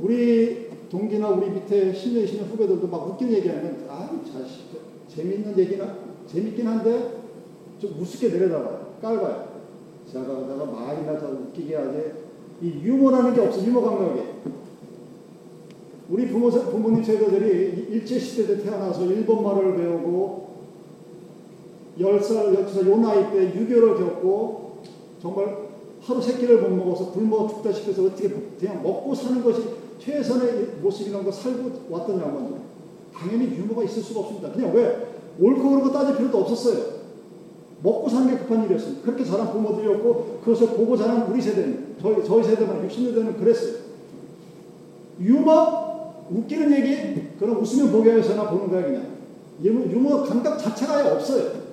우리 0.00 0.68
동기나 0.88 1.30
우리 1.30 1.50
밑에 1.50 1.92
10년, 1.92 2.24
20년 2.24 2.50
후배들도 2.50 2.86
막 2.86 3.08
웃기는 3.08 3.32
얘기하면 3.34 3.86
아, 3.88 4.08
자식, 4.24 4.66
재밌는 5.08 5.58
얘기나 5.58 5.96
재밌긴 6.26 6.66
한데 6.66 7.18
좀 7.78 7.96
우습게 8.00 8.28
내려다봐요. 8.28 8.94
깔봐요. 9.02 9.48
제가 10.10 10.24
내가 10.24 10.64
말이나 10.64 11.18
더 11.18 11.28
웃기게 11.28 11.74
하지. 11.74 12.12
이 12.62 12.80
유머라는 12.82 13.34
게 13.34 13.40
없어. 13.40 13.64
유머 13.64 13.80
감각이. 13.80 14.20
우리 16.10 16.26
부모, 16.28 16.50
부모님 16.50 17.02
세대들이 17.02 17.88
일제시대 17.90 18.46
때 18.46 18.62
태어나서 18.62 19.04
일본 19.04 19.44
말을 19.44 19.76
배우고 19.76 20.47
10살, 21.98 22.66
12살 22.66 22.88
요 22.88 22.96
나이 22.98 23.30
때 23.30 23.58
유교를 23.58 23.96
겪고 23.96 24.78
정말 25.20 25.68
하루 26.00 26.22
세 26.22 26.38
끼를 26.38 26.62
못 26.62 26.70
먹어서 26.70 27.10
굶어 27.10 27.48
죽다 27.48 27.72
싶어서 27.72 28.04
어떻게 28.04 28.28
그냥 28.28 28.82
먹고 28.82 29.14
사는 29.14 29.42
것이 29.42 29.62
최선의 29.98 30.78
모습이라는 30.80 31.24
걸 31.24 31.32
살고 31.32 31.70
왔던 31.90 32.20
양반들. 32.20 32.58
당연히 33.12 33.46
유머가 33.56 33.82
있을 33.82 34.02
수가 34.02 34.20
없습니다. 34.20 34.52
그냥 34.52 34.72
왜? 34.74 35.08
옳고 35.40 35.70
그르고 35.70 35.92
따질 35.92 36.16
필요도 36.16 36.38
없었어요. 36.38 36.98
먹고 37.82 38.08
사는 38.08 38.28
게 38.28 38.38
급한 38.38 38.64
일이었습니다. 38.64 39.02
그렇게 39.02 39.24
자란 39.24 39.52
부모들이었고 39.52 40.40
그것을 40.44 40.68
보고 40.68 40.96
자란 40.96 41.30
우리 41.30 41.40
세대는 41.40 41.96
저희, 42.00 42.24
저희 42.24 42.44
세대만 42.44 42.88
60년대는 42.88 43.38
그랬어요. 43.38 43.74
유머? 45.20 45.88
웃기는 46.30 46.72
얘기? 46.72 47.22
그럼 47.38 47.60
웃으면 47.60 47.90
보게 47.90 48.12
해서나 48.12 48.50
보는 48.50 48.68
거야 48.68 48.82
그냥. 48.82 49.06
유머, 49.62 49.90
유머 49.90 50.22
감각 50.22 50.58
자체가 50.58 51.14
없어요. 51.14 51.67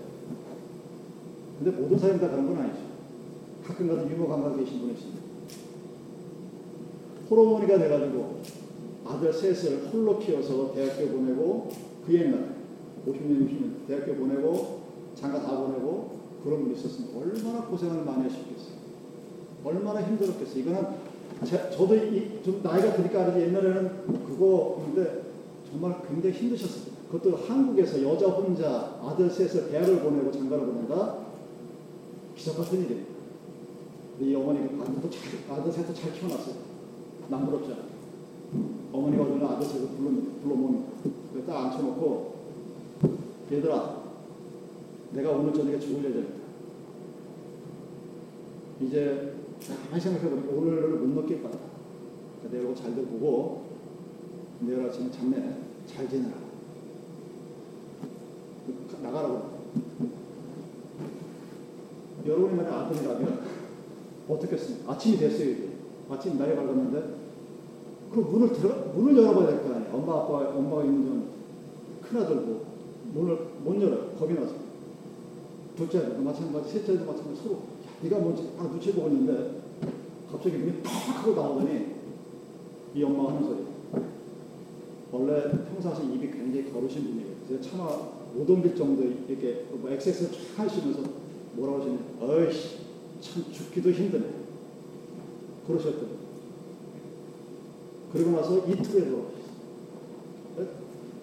근데 1.66 1.82
모든 1.82 1.98
사람이 1.98 2.20
다 2.20 2.30
그런 2.30 2.46
건 2.46 2.60
아니죠. 2.60 2.78
가끔 3.66 3.88
가다 3.88 4.08
유머 4.08 4.28
감각이 4.28 4.64
계신 4.64 4.82
분이 4.82 4.94
있습니다. 4.94 5.22
호르몬이가 7.28 7.80
돼가지고 7.80 8.42
아들 9.04 9.34
셋을 9.34 9.88
홀로 9.88 10.20
키워서 10.20 10.74
대학교 10.76 11.08
보내고 11.08 11.72
그 12.06 12.14
옛날 12.14 12.54
50년, 13.08 13.50
60년 13.50 13.88
대학교 13.88 14.14
보내고 14.14 14.82
장가 15.16 15.42
다 15.42 15.58
보내고 15.58 16.20
그런 16.44 16.66
분이 16.66 16.76
있었으면 16.76 17.10
얼마나 17.18 17.66
고생을 17.66 18.06
많이 18.06 18.30
하셨겠어요. 18.30 18.76
얼마나 19.64 20.04
힘들었겠어요. 20.04 20.60
이거는 20.60 20.86
제, 21.46 21.72
저도 21.72 21.96
이, 21.96 22.44
좀 22.44 22.62
나이가 22.62 22.94
드니까 22.94 23.26
알지 23.26 23.42
옛날에는 23.42 24.06
그거인데 24.28 25.24
정말 25.72 26.00
굉장히 26.08 26.36
힘드셨어요. 26.36 26.94
그것도 27.12 27.38
한국에서 27.38 28.04
여자 28.04 28.28
혼자 28.28 29.00
아들 29.02 29.28
셋을 29.32 29.72
대학을 29.72 30.02
보내고 30.02 30.32
장가를 30.32 30.64
보낸다? 30.64 31.26
같은 32.36 32.84
일이에요. 32.84 33.06
근데 34.18 34.32
이 34.32 34.36
어머니가 34.36 34.84
아들도 34.84 35.10
잘, 35.10 35.22
아들 35.50 35.72
셋도 35.72 35.94
잘 35.94 36.14
키워놨어요. 36.14 36.56
남부럽잖아. 37.30 37.84
어머니가 38.92 39.24
오늘 39.24 39.46
아들 39.46 39.68
셋을 39.68 39.88
불러, 39.90 40.12
불러모으니까. 40.44 40.92
딱 41.46 41.66
앉혀놓고, 41.66 42.36
얘들아, 43.52 44.04
내가 45.12 45.32
오늘 45.32 45.54
저녁에 45.54 45.80
죽을 45.80 46.06
예정이다. 46.06 46.34
이제 48.82 49.36
가만히 49.68 50.02
생각해보면 50.02 50.50
오늘을 50.50 50.90
못 51.00 51.08
넘길 51.16 51.42
거다. 51.42 51.58
그러니까 52.42 52.62
내가 52.62 52.76
잘들 52.76 53.06
보고 53.06 53.66
내일 54.62 54.82
아침에 54.86 55.10
자네 55.12 55.58
잘 55.88 56.10
지내라. 56.10 56.34
나가라고. 59.02 59.55
여러분이 62.26 62.56
만약 62.56 62.74
아들이라면 62.86 63.40
어떻겠습니까? 64.28 64.92
아침이 64.94 65.18
됐어요. 65.18 65.50
이제. 65.52 65.70
아침 66.10 66.38
날이 66.38 66.56
밝았는데 66.56 67.16
그 68.14 68.20
문을 68.20 68.54
들어 68.54 68.76
문을 68.96 69.18
열어봐야 69.24 69.48
될 69.48 69.64
거 69.64 69.74
아니에요. 69.76 69.94
엄마 69.94 70.14
아빠 70.14 70.50
엄마가 70.56 70.84
있는 70.84 71.06
전 71.06 71.26
큰아들고 72.02 72.66
문을 73.14 73.38
못 73.64 73.82
열어 73.82 74.10
겁이 74.18 74.34
나서 74.36 74.54
둘째 75.76 75.98
아들도 76.00 76.22
마찬가지 76.22 76.70
셋째도 76.72 77.06
마찬가지 77.06 77.42
서로 77.42 77.60
네가 78.02 78.20
뭔지 78.20 78.50
딱 78.58 78.70
눈치 78.70 78.94
보고 78.94 79.08
있는데 79.10 79.62
갑자기 80.32 80.58
문이 80.58 80.82
팍 80.84 80.92
하고 81.24 81.34
나오더니 81.34 81.86
이 82.96 83.04
엄마가 83.04 83.30
하는 83.36 83.44
소리 83.48 83.66
원래 85.12 85.44
평상시 85.72 86.04
입이 86.14 86.30
굉장히 86.32 86.72
거르신 86.72 87.04
분이에요. 87.04 87.36
제가 87.50 87.62
차마 87.62 87.86
못 88.34 88.50
옮길 88.50 88.76
정도 88.76 89.04
이렇게 89.28 89.66
뭐 89.72 89.90
엑세스 89.90 90.32
쫙 90.32 90.64
하시면서 90.64 91.02
뭐라고 91.56 91.80
하시냐 91.80 92.00
어이씨 92.22 92.78
참 93.22 93.44
죽기도 93.52 93.92
힘드네 93.92 94.26
그러셨더니 95.68 96.16
그리고 98.14 98.32
나서 98.32 98.60
이틀에 98.60 99.10
돌아가셨어요. 99.10 99.46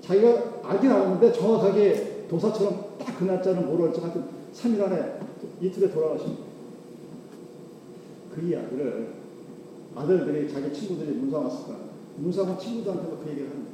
자기가 0.03 0.61
알긴 0.63 0.91
알았는데 0.91 1.33
정확하게 1.33 2.27
도사처럼 2.29 2.99
딱 2.99 3.13
그 3.23 3.25
날짜는 3.25 3.67
모를지 3.67 4.01
하여튼 4.01 4.25
3일 4.53 4.83
안에 4.83 5.21
이틀에 5.61 5.93
돌아가십니다. 5.93 6.43
그 8.35 8.41
이야기를 8.43 9.13
아들들이 9.95 10.53
자기 10.53 10.73
친구들이 10.73 11.13
문상 11.13 11.45
왔을 11.45 11.67
거야. 11.67 11.79
문상 12.17 12.51
온 12.51 12.59
친구들한테도 12.59 13.19
그 13.19 13.31
얘기를 13.31 13.51
합니다. 13.51 13.71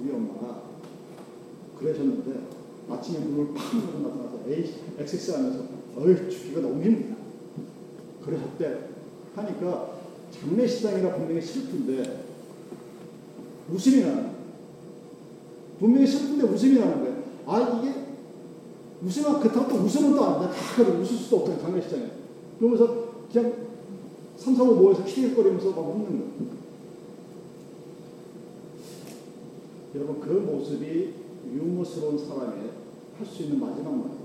우리 0.00 0.12
엄마가 0.12 0.62
그러셨는데 1.78 2.40
아침에 2.88 3.18
문을 3.18 3.52
팍 3.54 3.74
열고 3.74 4.08
나타나서 4.08 4.40
에이 4.48 4.74
엑세스 4.98 5.32
하면서 5.32 5.64
어이 6.00 6.30
죽기가 6.30 6.60
너무 6.60 6.82
힘들다. 6.82 7.16
그러셨대. 8.24 8.88
하니까 9.34 9.92
장례식장이라 10.32 11.14
분명히 11.16 11.40
슬픈데 11.40 12.24
웃음이 13.70 14.00
나는 14.00 14.16
거야. 14.22 14.34
분명히 15.78 16.06
슬픈데 16.06 16.44
웃음이 16.46 16.78
나는 16.78 17.00
거야. 17.00 17.16
아 17.46 17.78
이게 17.80 17.94
웃으면 19.02 19.40
그렇다고 19.40 19.68
또 19.68 19.76
웃으면 19.84 20.14
또 20.14 20.24
안 20.24 20.40
돼. 20.40 20.54
다 20.54 20.82
웃을 20.82 21.16
수도 21.16 21.38
없잖아 21.38 21.60
장례식장에. 21.60 22.06
그러면서 22.58 23.10
그냥 23.32 23.52
3, 24.36 24.56
4, 24.56 24.62
5 24.62 24.74
모여서 24.74 25.04
키득거리면서 25.04 25.70
막 25.70 25.78
웃는 25.80 26.06
거예요. 26.06 26.60
여러분 29.94 30.20
그 30.20 30.30
모습이 30.30 31.14
유머스러운 31.52 32.18
사람의 32.18 32.70
할 33.18 33.26
수 33.26 33.42
있는 33.42 33.60
마지막 33.60 33.90
말이에요. 33.90 34.20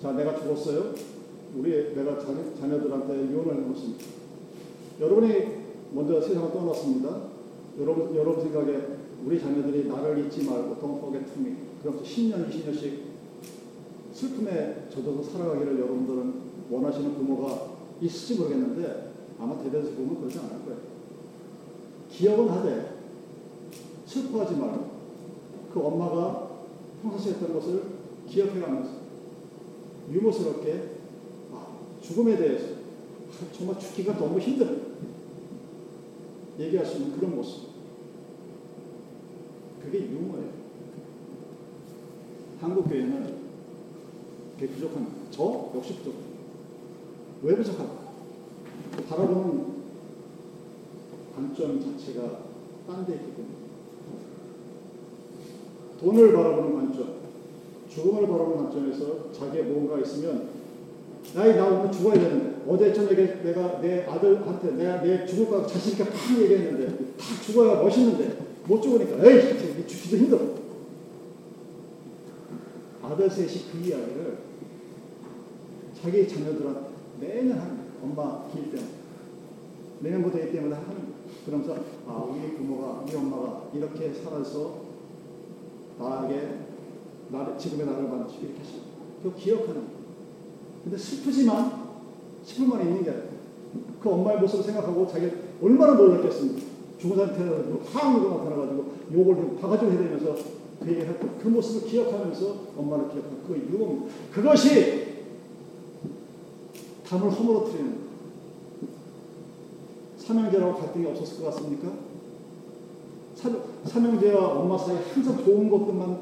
자, 0.00 0.12
내가 0.12 0.38
죽었어요. 0.38 0.94
우리 1.56 1.94
내가 1.94 2.18
자녀, 2.20 2.54
자녀들한테 2.58 3.32
유언을 3.32 3.56
해놓습니다. 3.56 4.04
여러분이 5.00 5.58
먼저 5.92 6.20
세상을 6.20 6.52
떠났습니다. 6.52 7.22
여러분, 7.80 8.14
여러분 8.14 8.42
생각에 8.42 8.98
우리 9.24 9.40
자녀들이 9.40 9.88
나를 9.88 10.26
잊지 10.26 10.44
말고 10.44 10.76
don't 10.76 10.98
forget 10.98 11.26
me. 11.38 11.56
그러면서 11.82 12.04
10년, 12.04 12.48
20년씩 12.48 13.08
슬픔에 14.12 14.86
젖어서 14.90 15.22
살아가기를 15.22 15.80
여러분들은 15.80 16.34
원하시는 16.70 17.14
부모가 17.14 17.78
있을지 18.00 18.40
모르겠는데 18.40 19.12
아마 19.38 19.60
대대에서 19.62 19.90
보면 19.90 20.20
그러지 20.20 20.38
않을 20.38 20.64
거예요. 20.64 20.78
기억은 22.10 22.48
하되 22.48 22.98
슬퍼하지 24.06 24.54
말고 24.54 24.90
그 25.72 25.80
엄마가 25.80 26.48
평상시에 27.02 27.32
했던 27.32 27.52
것을 27.54 27.82
기억해가면서 28.28 28.97
유머스럽게 30.10 30.98
아, 31.52 31.66
죽음에 32.02 32.36
대해서 32.36 32.74
아, 32.74 33.52
정말 33.56 33.78
죽기가 33.78 34.16
너무 34.16 34.38
힘들어 34.38 34.70
얘기할 36.58 36.84
수 36.86 36.96
있는 36.98 37.16
그런 37.16 37.36
모습 37.36 37.68
그게 39.82 40.00
유머예요. 40.00 40.48
한국 42.60 42.88
교회는 42.88 43.38
그게 44.58 44.72
부족합니다. 44.72 45.16
저 45.30 45.70
역시 45.76 45.94
부족합니다. 45.96 46.28
왜 47.42 47.54
부족할까? 47.56 48.08
바라보는 49.08 49.78
관점 51.34 51.80
자체가 51.80 52.40
딴 52.86 53.06
데 53.06 53.14
있기 53.14 53.26
때문에 53.36 53.54
돈을 56.00 56.32
바라보는 56.32 56.74
관점, 56.74 57.17
죽음을 57.98 58.28
바라보는 58.28 58.64
관점에서 58.64 59.32
자기의 59.32 59.64
뭔가 59.64 59.98
있으면 59.98 60.48
나이 61.34 61.56
나 61.56 61.66
오늘 61.66 61.90
죽어야 61.90 62.14
되는데 62.14 62.62
어제 62.66 62.92
저녁에 62.92 63.42
내가 63.42 63.80
내 63.80 64.04
아들한테 64.04 64.72
내가 64.72 65.02
내 65.02 65.26
죽을 65.26 65.46
거 65.46 65.66
자신 65.66 65.92
있게 65.92 66.04
팍 66.04 66.14
얘기했는데 66.40 66.86
다 67.16 67.42
죽어야 67.44 67.82
멋있는데 67.82 68.38
못 68.66 68.80
죽으니까 68.80 69.24
에이 69.24 69.86
죽기도 69.86 70.16
힘들어. 70.16 70.40
아들 73.02 73.28
셋이 73.28 73.64
그 73.72 73.78
이야기를 73.78 74.38
자기 76.00 76.28
자녀들한테 76.28 76.80
매년 77.20 77.58
하는 77.58 77.78
엄마 78.02 78.44
길 78.52 78.70
때문에 78.70 78.88
내년부터 80.00 80.38
이 80.38 80.52
때문에 80.52 80.74
하는 80.74 80.88
거예요. 80.88 81.18
그러면서 81.44 81.76
아 82.06 82.24
우리 82.30 82.54
부모가 82.54 83.02
우리 83.04 83.16
엄마가 83.16 83.64
이렇게 83.74 84.12
살아서 84.12 84.82
나에게 85.98 86.67
나를 87.30 87.58
지금의 87.58 87.86
나를 87.86 88.08
만드시고 88.08 88.46
이렇게 88.46 88.60
하시고 88.60 88.80
그 89.22 89.34
기억하는 89.36 89.74
거예요. 89.74 89.98
근데 90.84 90.96
슬프지만 90.96 91.88
슬픔만 92.44 92.80
있는 92.80 93.04
게 93.04 93.10
아니에요. 93.10 93.28
그 94.00 94.10
엄마의 94.10 94.40
모습을 94.40 94.64
생각하고 94.64 95.06
자기 95.06 95.30
얼마나 95.62 95.94
놀랐겠습니까? 95.94 96.66
죽은 96.98 97.16
상태로 97.16 97.80
확 97.92 98.20
누가 98.20 98.36
나타나가지고 98.36 98.92
욕을 99.12 99.56
바가지고 99.60 99.92
해대면서 99.92 100.36
그 100.80 100.88
얘기를 100.88 101.08
했고 101.08 101.28
그 101.42 101.48
모습을 101.48 101.88
기억하면서 101.88 102.56
엄마를 102.76 103.08
기억하고 103.10 103.36
그 103.46 103.68
유혹 103.70 104.08
그것이 104.32 105.08
담을 107.06 107.30
허물어뜨리는. 107.30 108.08
삼형제라고 110.18 110.78
갈등이 110.78 111.06
없었을 111.06 111.42
것 111.42 111.50
같습니까? 111.50 111.90
삼형제와 113.84 114.58
엄마 114.58 114.76
사이 114.76 114.96
항상 114.96 115.42
좋은 115.42 115.70
것들만 115.70 116.18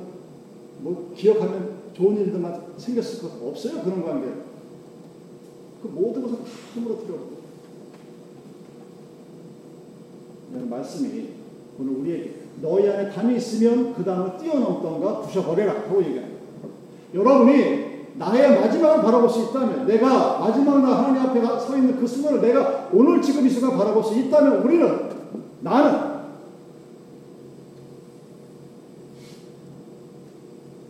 뭐 0.79 1.13
기억하면 1.17 1.77
좋은 1.95 2.17
일들만 2.19 2.63
생겼을 2.77 3.23
것 3.23 3.49
없어요 3.49 3.83
그런 3.83 4.05
관계. 4.05 4.29
그 5.83 5.89
모든 5.89 6.23
것을 6.23 6.39
다 6.39 6.45
허물어뜨려. 6.75 7.37
말씀이 10.69 11.29
오늘 11.79 11.93
우리에게 11.97 12.35
너희 12.63 12.89
안에 12.89 13.11
담이 13.11 13.37
있으면 13.37 13.95
그 13.95 14.05
담을 14.05 14.39
뛰어넘던가 14.39 15.21
부셔버려라 15.21 15.73
하고 15.73 16.03
얘기합니다. 16.03 16.37
여러분이 17.15 17.97
나의 18.15 18.61
마지막을 18.61 19.03
바라볼 19.03 19.29
수 19.29 19.43
있다면 19.43 19.87
내가 19.87 20.39
마지막 20.39 20.81
날 20.81 20.93
하나님 20.93 21.21
앞에 21.21 21.41
서 21.61 21.77
있는 21.77 22.01
그 22.01 22.07
순간을 22.07 22.41
내가 22.41 22.89
오늘 22.93 23.21
지금 23.21 23.47
이 23.47 23.51
순간 23.51 23.77
바라볼 23.77 24.03
수 24.03 24.19
있다면 24.19 24.63
우리는 24.63 25.11
나는 25.61 26.16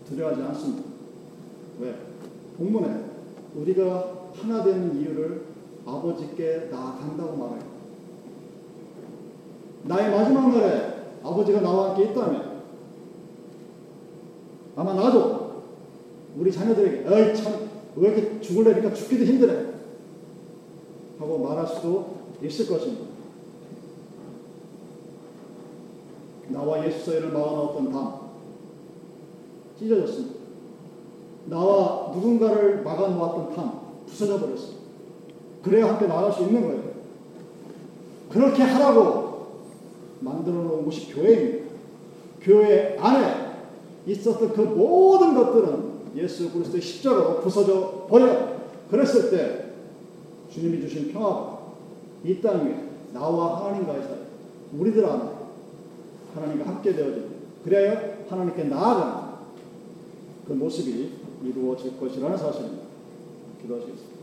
두려워하지 0.08 0.42
않습니다. 0.42 0.82
왜? 1.80 1.94
본문에 2.58 3.04
우리가 3.56 4.30
하나 4.34 4.62
되는 4.62 5.00
이유를 5.00 5.44
아버지께 5.84 6.68
나아간다고 6.70 7.36
말해요. 7.36 7.76
나의 9.84 10.10
마지막 10.10 10.48
날에 10.48 10.94
아버지가 11.22 11.60
나와 11.60 11.90
함께 11.90 12.10
있다면 12.10 12.62
아마 14.76 14.94
나도 14.94 15.62
우리 16.36 16.50
자녀들에게 16.52 17.08
어이 17.08 17.34
참 17.36 17.66
왜 17.96 18.12
이렇게 18.12 18.40
죽을래니까 18.40 18.92
죽기도 18.92 19.24
힘드네 19.24 19.72
하고 21.18 21.38
말할 21.38 21.66
수도 21.66 22.16
있을 22.42 22.68
것입니다. 22.68 23.06
나와 26.48 26.86
예수 26.86 27.06
사이를 27.06 27.32
막아놓았던 27.32 27.90
담 27.90 28.25
찢어졌습니다. 29.78 30.36
나와 31.46 32.10
누군가를 32.14 32.82
막아놓았던 32.82 33.54
담 33.54 33.80
부서져 34.06 34.40
버렸습니다. 34.40 34.86
그래야 35.62 35.88
함께 35.88 36.06
나갈 36.06 36.32
수 36.32 36.42
있는 36.42 36.62
거예요. 36.62 36.82
그렇게 38.30 38.62
하라고 38.62 39.46
만들어 40.20 40.56
놓은 40.56 40.84
곳이 40.84 41.12
교회입니다. 41.12 41.66
교회 42.40 42.96
안에 42.98 43.46
있었던 44.06 44.52
그 44.52 44.60
모든 44.60 45.34
것들은 45.34 45.96
예수 46.16 46.50
그리스도의 46.52 46.80
십자가로 46.80 47.40
부서져 47.40 48.06
버려. 48.08 48.56
그랬을 48.90 49.30
때 49.30 49.66
주님이 50.50 50.80
주신 50.80 51.12
평화가 51.12 51.58
이땅 52.24 52.66
위에 52.66 52.84
나와 53.12 53.64
하나님과의 53.64 54.02
사이, 54.02 54.16
우리들 54.78 55.04
안에 55.04 55.22
하나님과 56.34 56.68
함께 56.68 56.94
되어지고 56.94 57.26
그래야 57.64 58.16
하나님께 58.28 58.64
나아가는 58.64 59.25
그 60.46 60.52
모습이 60.52 61.10
이루어질 61.44 61.98
것이라는 61.98 62.36
사실입니다. 62.36 62.84
기도하시겠습니다. 63.62 64.15